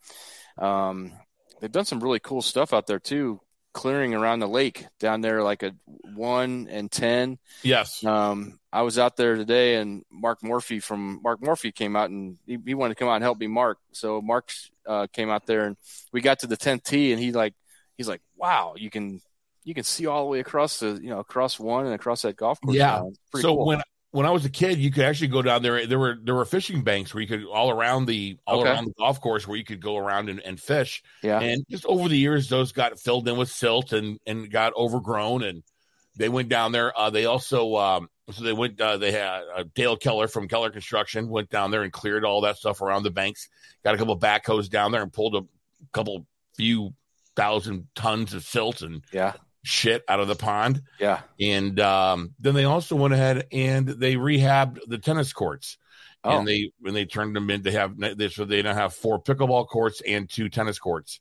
[0.59, 1.13] Um,
[1.61, 3.41] they've done some really cool stuff out there too,
[3.73, 5.75] clearing around the lake down there, like a
[6.15, 7.39] one and ten.
[7.63, 8.05] Yes.
[8.05, 12.39] Um, I was out there today, and Mark Morphy from Mark Morphy came out, and
[12.47, 13.79] he, he wanted to come out and help me mark.
[13.93, 14.53] So Mark
[14.87, 15.77] uh, came out there, and
[16.13, 17.55] we got to the tenth tee, and he like
[17.97, 19.21] he's like, "Wow, you can
[19.67, 22.37] you can see all the way across the you know across one and across that
[22.37, 23.03] golf course." Yeah.
[23.35, 23.67] So cool.
[23.67, 25.87] when when I was a kid, you could actually go down there.
[25.87, 28.71] There were there were fishing banks where you could all around the all Okay.
[28.71, 31.03] around the golf course where you could go around and, and fish.
[31.23, 34.73] yeah, And just over the years, those got filled in with silt and and got
[34.75, 35.63] overgrown, and
[36.17, 36.97] they went down there.
[36.99, 38.81] Uh, they also um, so they went.
[38.81, 42.41] Uh, they had uh, Dale Keller from Keller Construction went down there and cleared all
[42.43, 43.49] that stuff around the banks.
[43.85, 45.43] Got a couple of backhoes down there and pulled a
[45.93, 46.95] couple few
[47.37, 49.35] thousand tons of silt and yeah,
[49.67, 50.83] shit out of the pond.
[51.01, 51.21] yeah.
[51.41, 55.77] And um, then they also went ahead and they rehabbed the tennis courts.
[56.25, 58.95] Oh, And they when they turned them in, they have they so they now have
[58.95, 61.21] four pickleball courts and two tennis courts.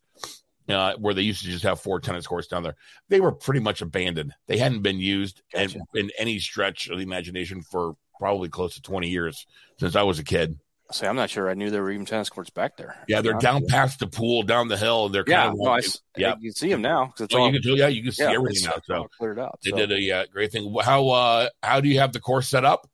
[0.67, 2.75] Uh, where they used to just have four tennis courts down there,
[3.07, 4.33] they were pretty much abandoned.
[4.47, 5.77] They hadn't been used Gotcha.
[5.93, 9.45] in, in any stretch of the imagination for probably close to twenty years
[9.79, 10.57] since I was a kid.
[10.91, 12.95] Say I'm not sure I knew there were even tennis courts back there.
[13.07, 15.05] Yeah, they're down past the pool, down the hill.
[15.07, 15.23] and They're.
[15.27, 15.81] Yeah, kind of no, I,
[16.17, 16.35] yeah.
[16.39, 18.23] you can see them now 'cause it's Oh, all you can, yeah, you can see
[18.23, 18.81] yeah, everything now.
[18.85, 19.59] So cleared out.
[19.63, 19.77] they so.
[19.77, 20.75] did a uh, great thing.
[20.83, 22.89] How uh, how do you have the course set up?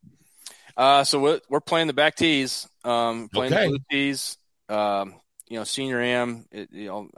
[0.77, 3.63] Uh, so we're, we're playing the back tees, um, playing Okay.
[3.63, 4.37] the blue tees.
[4.69, 5.15] Um,
[5.47, 7.09] you know, senior am, it, you know,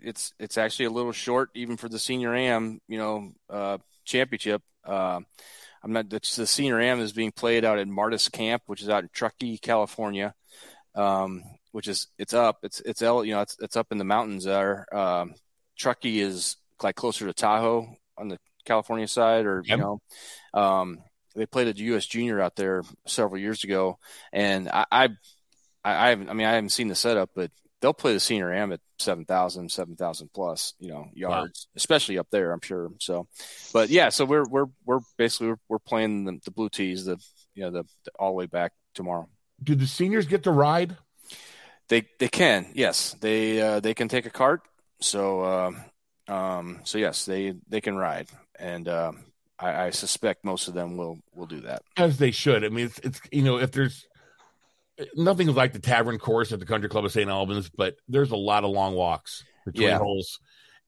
[0.00, 4.62] it's it's actually a little short even for the senior am, you know, uh, championship.
[4.84, 5.20] Uh,
[5.82, 6.12] I'm not.
[6.12, 9.10] It's the senior am is being played out at Martis Camp, which is out in
[9.12, 10.34] Truckee, California.
[10.94, 12.58] Um, which is it's up.
[12.62, 14.92] It's it's you know it's it's up in the mountains there.
[14.94, 15.34] Um,
[15.76, 19.78] Truckee is like closer to Tahoe on the California side, or Yep.
[19.78, 20.00] you know,
[20.60, 20.98] um,
[21.34, 22.06] they played a U.S.
[22.06, 23.98] Junior out there several years ago,
[24.32, 25.04] and I, I,
[25.84, 26.30] I, I haven't.
[26.30, 27.50] I mean, I haven't seen the setup, but
[27.80, 32.52] they'll play the senior am at 7,000, 7,000 plus, you know, yards, especially up there.
[32.52, 32.90] I'm sure.
[32.98, 33.28] So,
[33.72, 37.18] but yeah, so we're we're we're basically we're, we're playing the, the blue tees, the
[37.54, 39.28] you know the, the all the way back tomorrow.
[39.62, 40.96] Do the seniors get to ride?
[41.88, 44.62] They they can yes they uh, they can take a cart.
[45.00, 45.72] So uh,
[46.32, 48.88] um so yes they they can ride and.
[48.88, 49.12] Uh,
[49.60, 51.82] I, I suspect most of them will will do that.
[51.96, 52.64] as they should.
[52.64, 54.06] I mean, it's, it's you know, if there's
[55.14, 57.28] nothing like the tavern course at the Country Club of St.
[57.30, 59.98] Albans, but there's a lot of long walks between Yeah.
[59.98, 60.40] holes.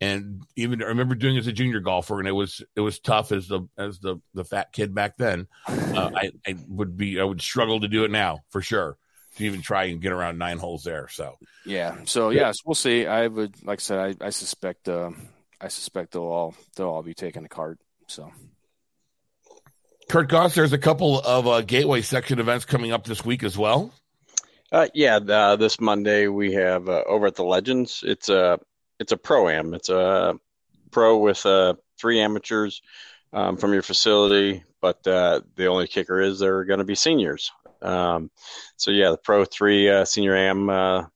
[0.03, 2.99] And even I remember doing it as a junior golfer, and it was it was
[3.01, 5.47] tough as the as the the fat kid back then.
[5.69, 8.97] Uh, I I would be I would struggle to do it now for sure
[9.37, 11.09] to even try and get around nine holes there.
[11.09, 11.37] So
[11.67, 11.99] Yeah.
[12.05, 13.07] So yes, we'll see.
[13.07, 15.11] I would like I said, I, I suspect uh,
[15.61, 17.79] I suspect they'll all they'll all be taking a cart.
[18.07, 18.33] So
[20.11, 23.57] Kurt Goss, there's a couple of uh, Gateway section events coming up this week as
[23.57, 23.95] well.
[24.73, 28.03] Uh, yeah, uh, this Monday we have uh, over at the Legends.
[28.05, 28.59] It's a
[28.99, 29.73] it's a pro am.
[29.73, 30.37] It's a
[30.91, 32.83] pro with uh, three amateurs
[33.33, 37.53] um, from your facility, but the only kicker is they're going to be seniors.
[37.81, 38.33] Um,
[38.77, 41.09] so yeah, the pro three senior am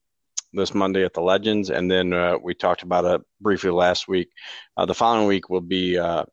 [0.53, 4.29] this Monday at the Legends, and then uh, we talked about it briefly last week.
[4.77, 6.23] Uh, the following week will be uh,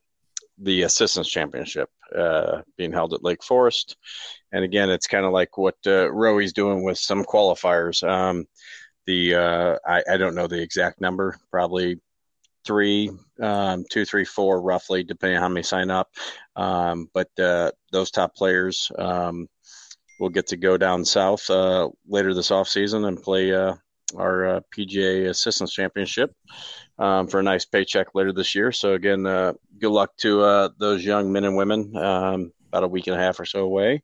[0.59, 3.97] the Assistants Championship uh, being held at Lake Forest.
[4.53, 8.07] And again, it's kind of like what uh, Roey's doing with some qualifiers.
[8.07, 8.47] Um,
[9.07, 12.01] the uh, I, I don't know the exact number, probably
[12.65, 13.11] three,
[13.41, 16.11] um, two, three, four, roughly, depending on how many sign up.
[16.57, 19.49] Um, but uh, those top players um,
[20.21, 23.75] will get to go down south uh, later this off season and play uh,
[24.17, 26.33] our uh, PGA Assistants Championship
[26.99, 28.73] um, for a nice paycheck later this year.
[28.73, 31.97] So again, uh, good luck to uh, those young men and women.
[31.97, 34.03] Um, about a week and a half or so away.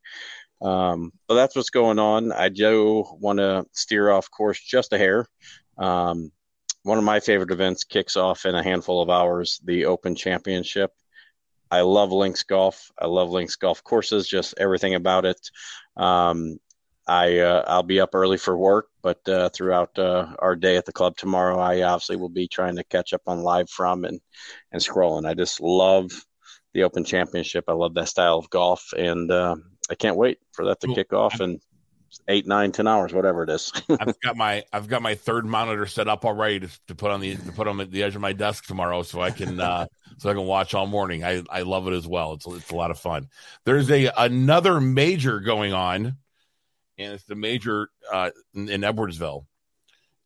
[0.61, 2.33] Um, but that's what's going on.
[2.33, 5.27] I do want to steer off course just a hair.
[5.79, 6.31] Um,
[6.83, 10.91] one of my favorite events kicks off in a handful of hours, the Open Championship.
[11.71, 12.91] I love links golf.
[12.99, 15.51] I love links golf courses, just everything about it.
[15.97, 16.59] Um,
[17.09, 20.85] I uh, I'll be up early for work, but uh, throughout uh, our day at
[20.85, 24.21] the club tomorrow, I obviously will be trying to catch up on live from and
[24.73, 25.27] and scrolling.
[25.27, 26.11] I just love
[26.75, 27.65] the Open Championship.
[27.67, 29.57] I love that style of golf, and uh,
[29.91, 30.97] I can't wait for that to Cool.
[30.97, 31.61] kick off in
[32.29, 33.73] eight, nine, ten hours, whatever it is.
[34.01, 37.21] I've got my I've got my third monitor set up already to, to put on
[37.21, 39.87] the to put on the edge of my desk tomorrow, so I can uh,
[40.19, 41.25] so I can watch all morning.
[41.25, 42.35] I I love it as well.
[42.35, 43.29] It's it's a lot of fun.
[43.65, 46.17] There's a another major going on,
[46.99, 49.47] and it's the major uh, in, in Edwardsville,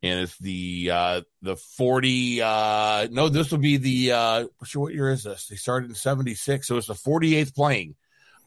[0.03, 2.43] and it's the uh, the forty.
[2.43, 5.47] Uh, no, this will be the uh, sure what year is this?
[5.47, 7.95] They started in seventy six, so it's the forty eighth playing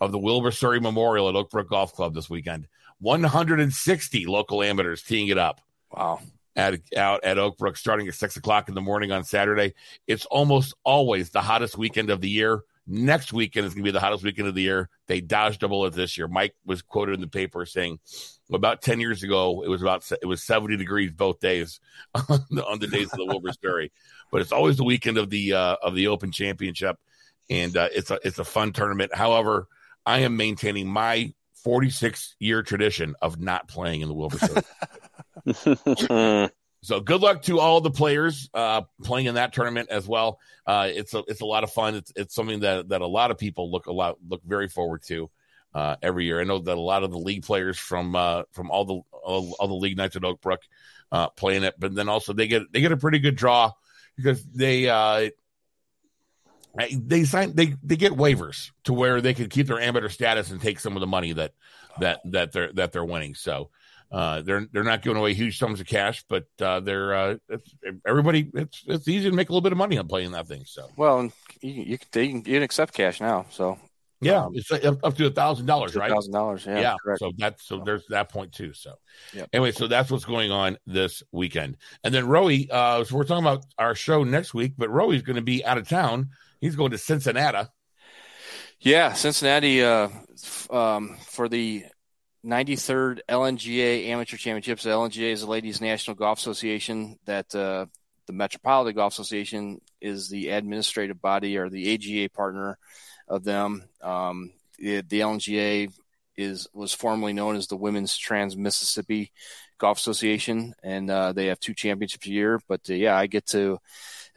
[0.01, 2.67] of the Wilbur Surrey Memorial at Oakbrook Golf Club this weekend.
[2.99, 5.61] 160 local amateurs teeing it up.
[5.91, 6.21] Wow.
[6.55, 9.73] At, out at Oakbrook starting at six o'clock in the morning on Saturday.
[10.07, 12.61] It's almost always the hottest weekend of the year.
[12.87, 14.89] Next weekend is going to be the hottest weekend of the year.
[15.07, 16.27] They dodged a bullet this year.
[16.27, 17.99] Mike was quoted in the paper saying
[18.53, 21.79] about 10 years ago, it was about, it was 70 degrees both days
[22.29, 23.91] on the, on the days of the Wilkes-Barre,
[24.31, 26.97] but it's always the weekend of the, uh, of the open championship.
[27.49, 29.15] And, uh, it's a, it's a fun tournament.
[29.15, 29.67] However,
[30.05, 31.33] I am maintaining my
[31.63, 34.63] 46 year tradition of not playing in the Wilkes-Barre.
[36.85, 40.39] So good luck to all the players uh, playing in that tournament as well.
[40.67, 41.95] Uh, it's a it's a lot of fun.
[41.95, 45.01] It's it's something that that a lot of people look a lot look very forward
[45.07, 45.31] to
[45.73, 46.39] uh, every year.
[46.39, 49.55] I know that a lot of the league players from uh, from all the all,
[49.59, 50.59] all, the league nights at Oakbrook
[51.11, 53.71] uh, playing it, but then also they get they get a pretty good draw
[54.15, 55.31] because they uh,
[56.91, 60.61] they sign they they get waivers to where they can keep their amateur status and
[60.61, 61.53] take some of the money that
[61.99, 63.33] that that they're that they're winning.
[63.33, 63.71] So
[64.15, 67.75] uh, they're they're not giving away huge sums of cash, but uh, they're uh, it's,
[68.07, 68.49] everybody.
[68.53, 70.63] It's it's easy to make a little bit of money on playing that thing.
[70.65, 73.45] So well, you, you can you can, accept cash now.
[73.49, 73.77] So
[74.21, 76.09] yeah, um, it's up to a thousand dollars, right?
[76.09, 76.79] Thousand dollars, yeah.
[76.79, 76.95] Yeah.
[77.03, 77.19] Correct.
[77.19, 78.71] So that's so there's that point too.
[78.71, 78.93] So
[79.33, 79.49] yep.
[79.51, 81.75] anyway, so that's what's going on this weekend.
[82.05, 85.35] And then Rowie, uh, so we're talking about our show next week, but Rowie's going
[85.35, 86.29] to be out of town.
[86.61, 87.67] He's going to Cincinnati.
[88.79, 90.07] Yeah, Cincinnati uh,
[90.69, 91.83] um, for the
[92.45, 94.83] 93rd LNGA Amateur Championships.
[94.83, 97.87] The LNGA is the Ladies National Golf Association that uh,
[98.27, 102.77] the Metropolitan Golf Association is the administrative body or the AGA partner
[103.27, 103.83] of them.
[104.01, 105.91] Um, the, the, LNGA
[106.37, 109.31] is was formerly known as the Women's Trans Mississippi
[109.77, 112.61] Golf Association, and uh, they have two championships a year.
[112.67, 113.79] But uh, yeah, I get to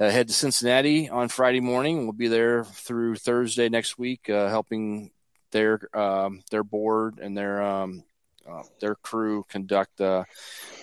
[0.01, 2.05] uh, head to Cincinnati on Friday morning.
[2.05, 5.11] We'll be there through Thursday next week, uh, helping
[5.53, 8.05] their um, their board and their um,
[8.49, 10.25] uh, their crew conduct uh,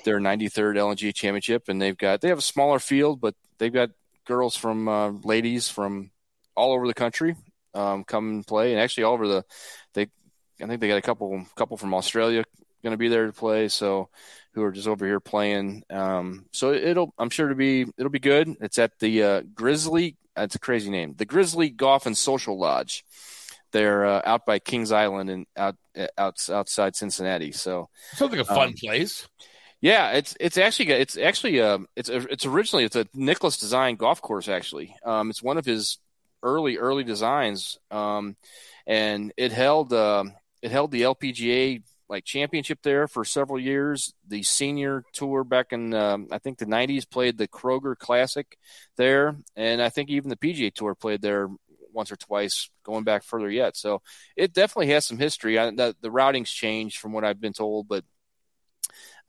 [0.03, 3.89] their 93rd LNG championship, and they've got they have a smaller field, but they've got
[4.26, 6.11] girls from uh, ladies from
[6.55, 7.36] all over the country
[7.74, 9.45] um, come and play, and actually all over the
[9.93, 10.07] they
[10.61, 12.43] I think they got a couple couple from Australia
[12.86, 14.09] going to be there to play, so
[14.53, 15.84] who are just over here playing.
[15.89, 18.55] Um, so it'll I'm sure to be it'll be good.
[18.61, 20.18] It's at the uh, Grizzly.
[20.36, 23.03] That's a crazy name, the Grizzly Golf and Social Lodge
[23.76, 25.76] they're uh, out by Kings Island and out,
[26.17, 27.51] out outside Cincinnati.
[27.51, 29.28] So sounds like a fun um, place.
[29.82, 34.21] Yeah, it's it's actually it's actually um it's it's originally it's a Nicklaus design golf
[34.21, 34.95] course actually.
[35.03, 35.97] Um, it's one of his
[36.41, 37.78] early early designs.
[37.91, 38.38] Um,
[38.88, 40.23] and it held uh,
[40.61, 44.13] it held the LPGA like championship there for several years.
[44.28, 48.57] The senior tour back in um, I think the '90s played the Kroger Classic
[48.95, 51.49] there, and I think even the PGA Tour played there
[51.96, 53.76] once or twice going back further yet.
[53.76, 54.02] So
[54.36, 55.58] it definitely has some history.
[55.58, 58.04] I, the, the routing's changed from what I've been told, but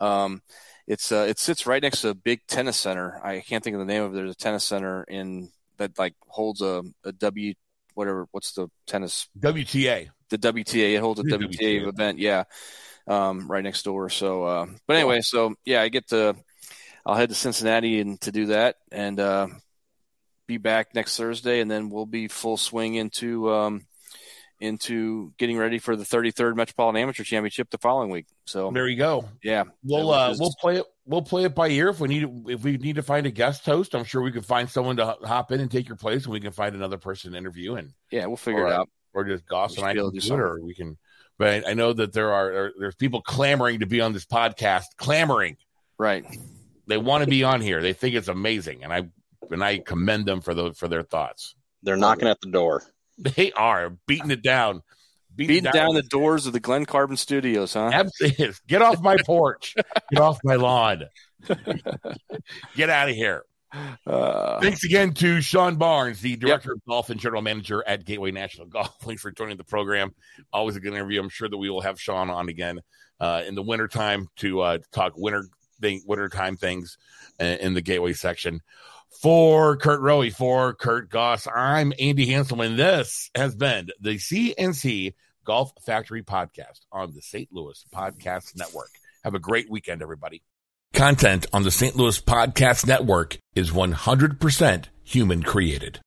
[0.00, 0.42] um,
[0.86, 3.20] it's uh, it sits right next to a big tennis center.
[3.24, 4.16] I can't think of the name of it.
[4.16, 7.54] There's a tennis center in that like holds a, a W
[7.94, 10.08] whatever what's the tennis WTA.
[10.28, 12.44] The WTA it holds a WTA, WTA, event, yeah.
[13.08, 14.10] Um, right next door.
[14.10, 16.36] So uh, but anyway, so yeah, I get to
[17.04, 19.46] I'll head to Cincinnati and to do that and uh,
[20.46, 23.86] be back next Thursday, and then we'll be full swing into um,
[24.60, 28.26] into getting ready for the 33rd Metropolitan Amateur Championship the following week.
[28.46, 29.28] So there you go.
[29.42, 30.84] Yeah, we'll uh, we'll play it.
[31.04, 33.64] We'll play it by ear if we need if we need to find a guest
[33.64, 33.94] host.
[33.94, 36.40] I'm sure we can find someone to hop in and take your place, and we
[36.40, 37.74] can find another person to interview.
[37.74, 38.88] And yeah, we'll figure or, it out.
[39.12, 40.96] Or just Goss and I can do it, or we can.
[41.38, 45.58] But I know that there are there's people clamoring to be on this podcast, clamoring.
[45.98, 46.24] Right.
[46.86, 47.82] They want to be on here.
[47.82, 49.08] They think it's amazing, and I
[49.50, 51.54] and I commend them for the for their thoughts.
[51.82, 52.82] They're knocking at the door.
[53.18, 54.82] They are beating it down.
[55.34, 57.90] Beating, beating down, down, the doors of the Glen Carbon Studios, huh?
[57.92, 58.54] Absolutely.
[58.66, 59.74] Get off my porch.
[60.10, 61.04] Get off my lawn.
[62.76, 63.44] Get out of here.
[64.06, 66.76] Uh, Thanks again to Shawn Barnes, the director yep.
[66.76, 68.96] of golf and general manager at Gateway National Golf.
[69.02, 70.14] Thanks for joining the program.
[70.52, 71.20] Always a good interview.
[71.20, 72.80] I'm sure that we will have Shawn on again
[73.20, 75.48] uh, in the wintertime to uh, talk winter
[75.80, 76.96] thing, wintertime things
[77.40, 78.62] uh, in the Gateway section.
[79.10, 82.76] For Kurt Rowie, for Kurt Goss, I'm Andy Hanselman.
[82.76, 87.48] This has been the CNC Golf Factory Podcast on the St.
[87.52, 88.90] Louis Podcast Network.
[89.24, 90.42] Have a great weekend, everybody.
[90.92, 91.96] Content on the St.
[91.96, 96.00] Louis Podcast Network is 100% human created.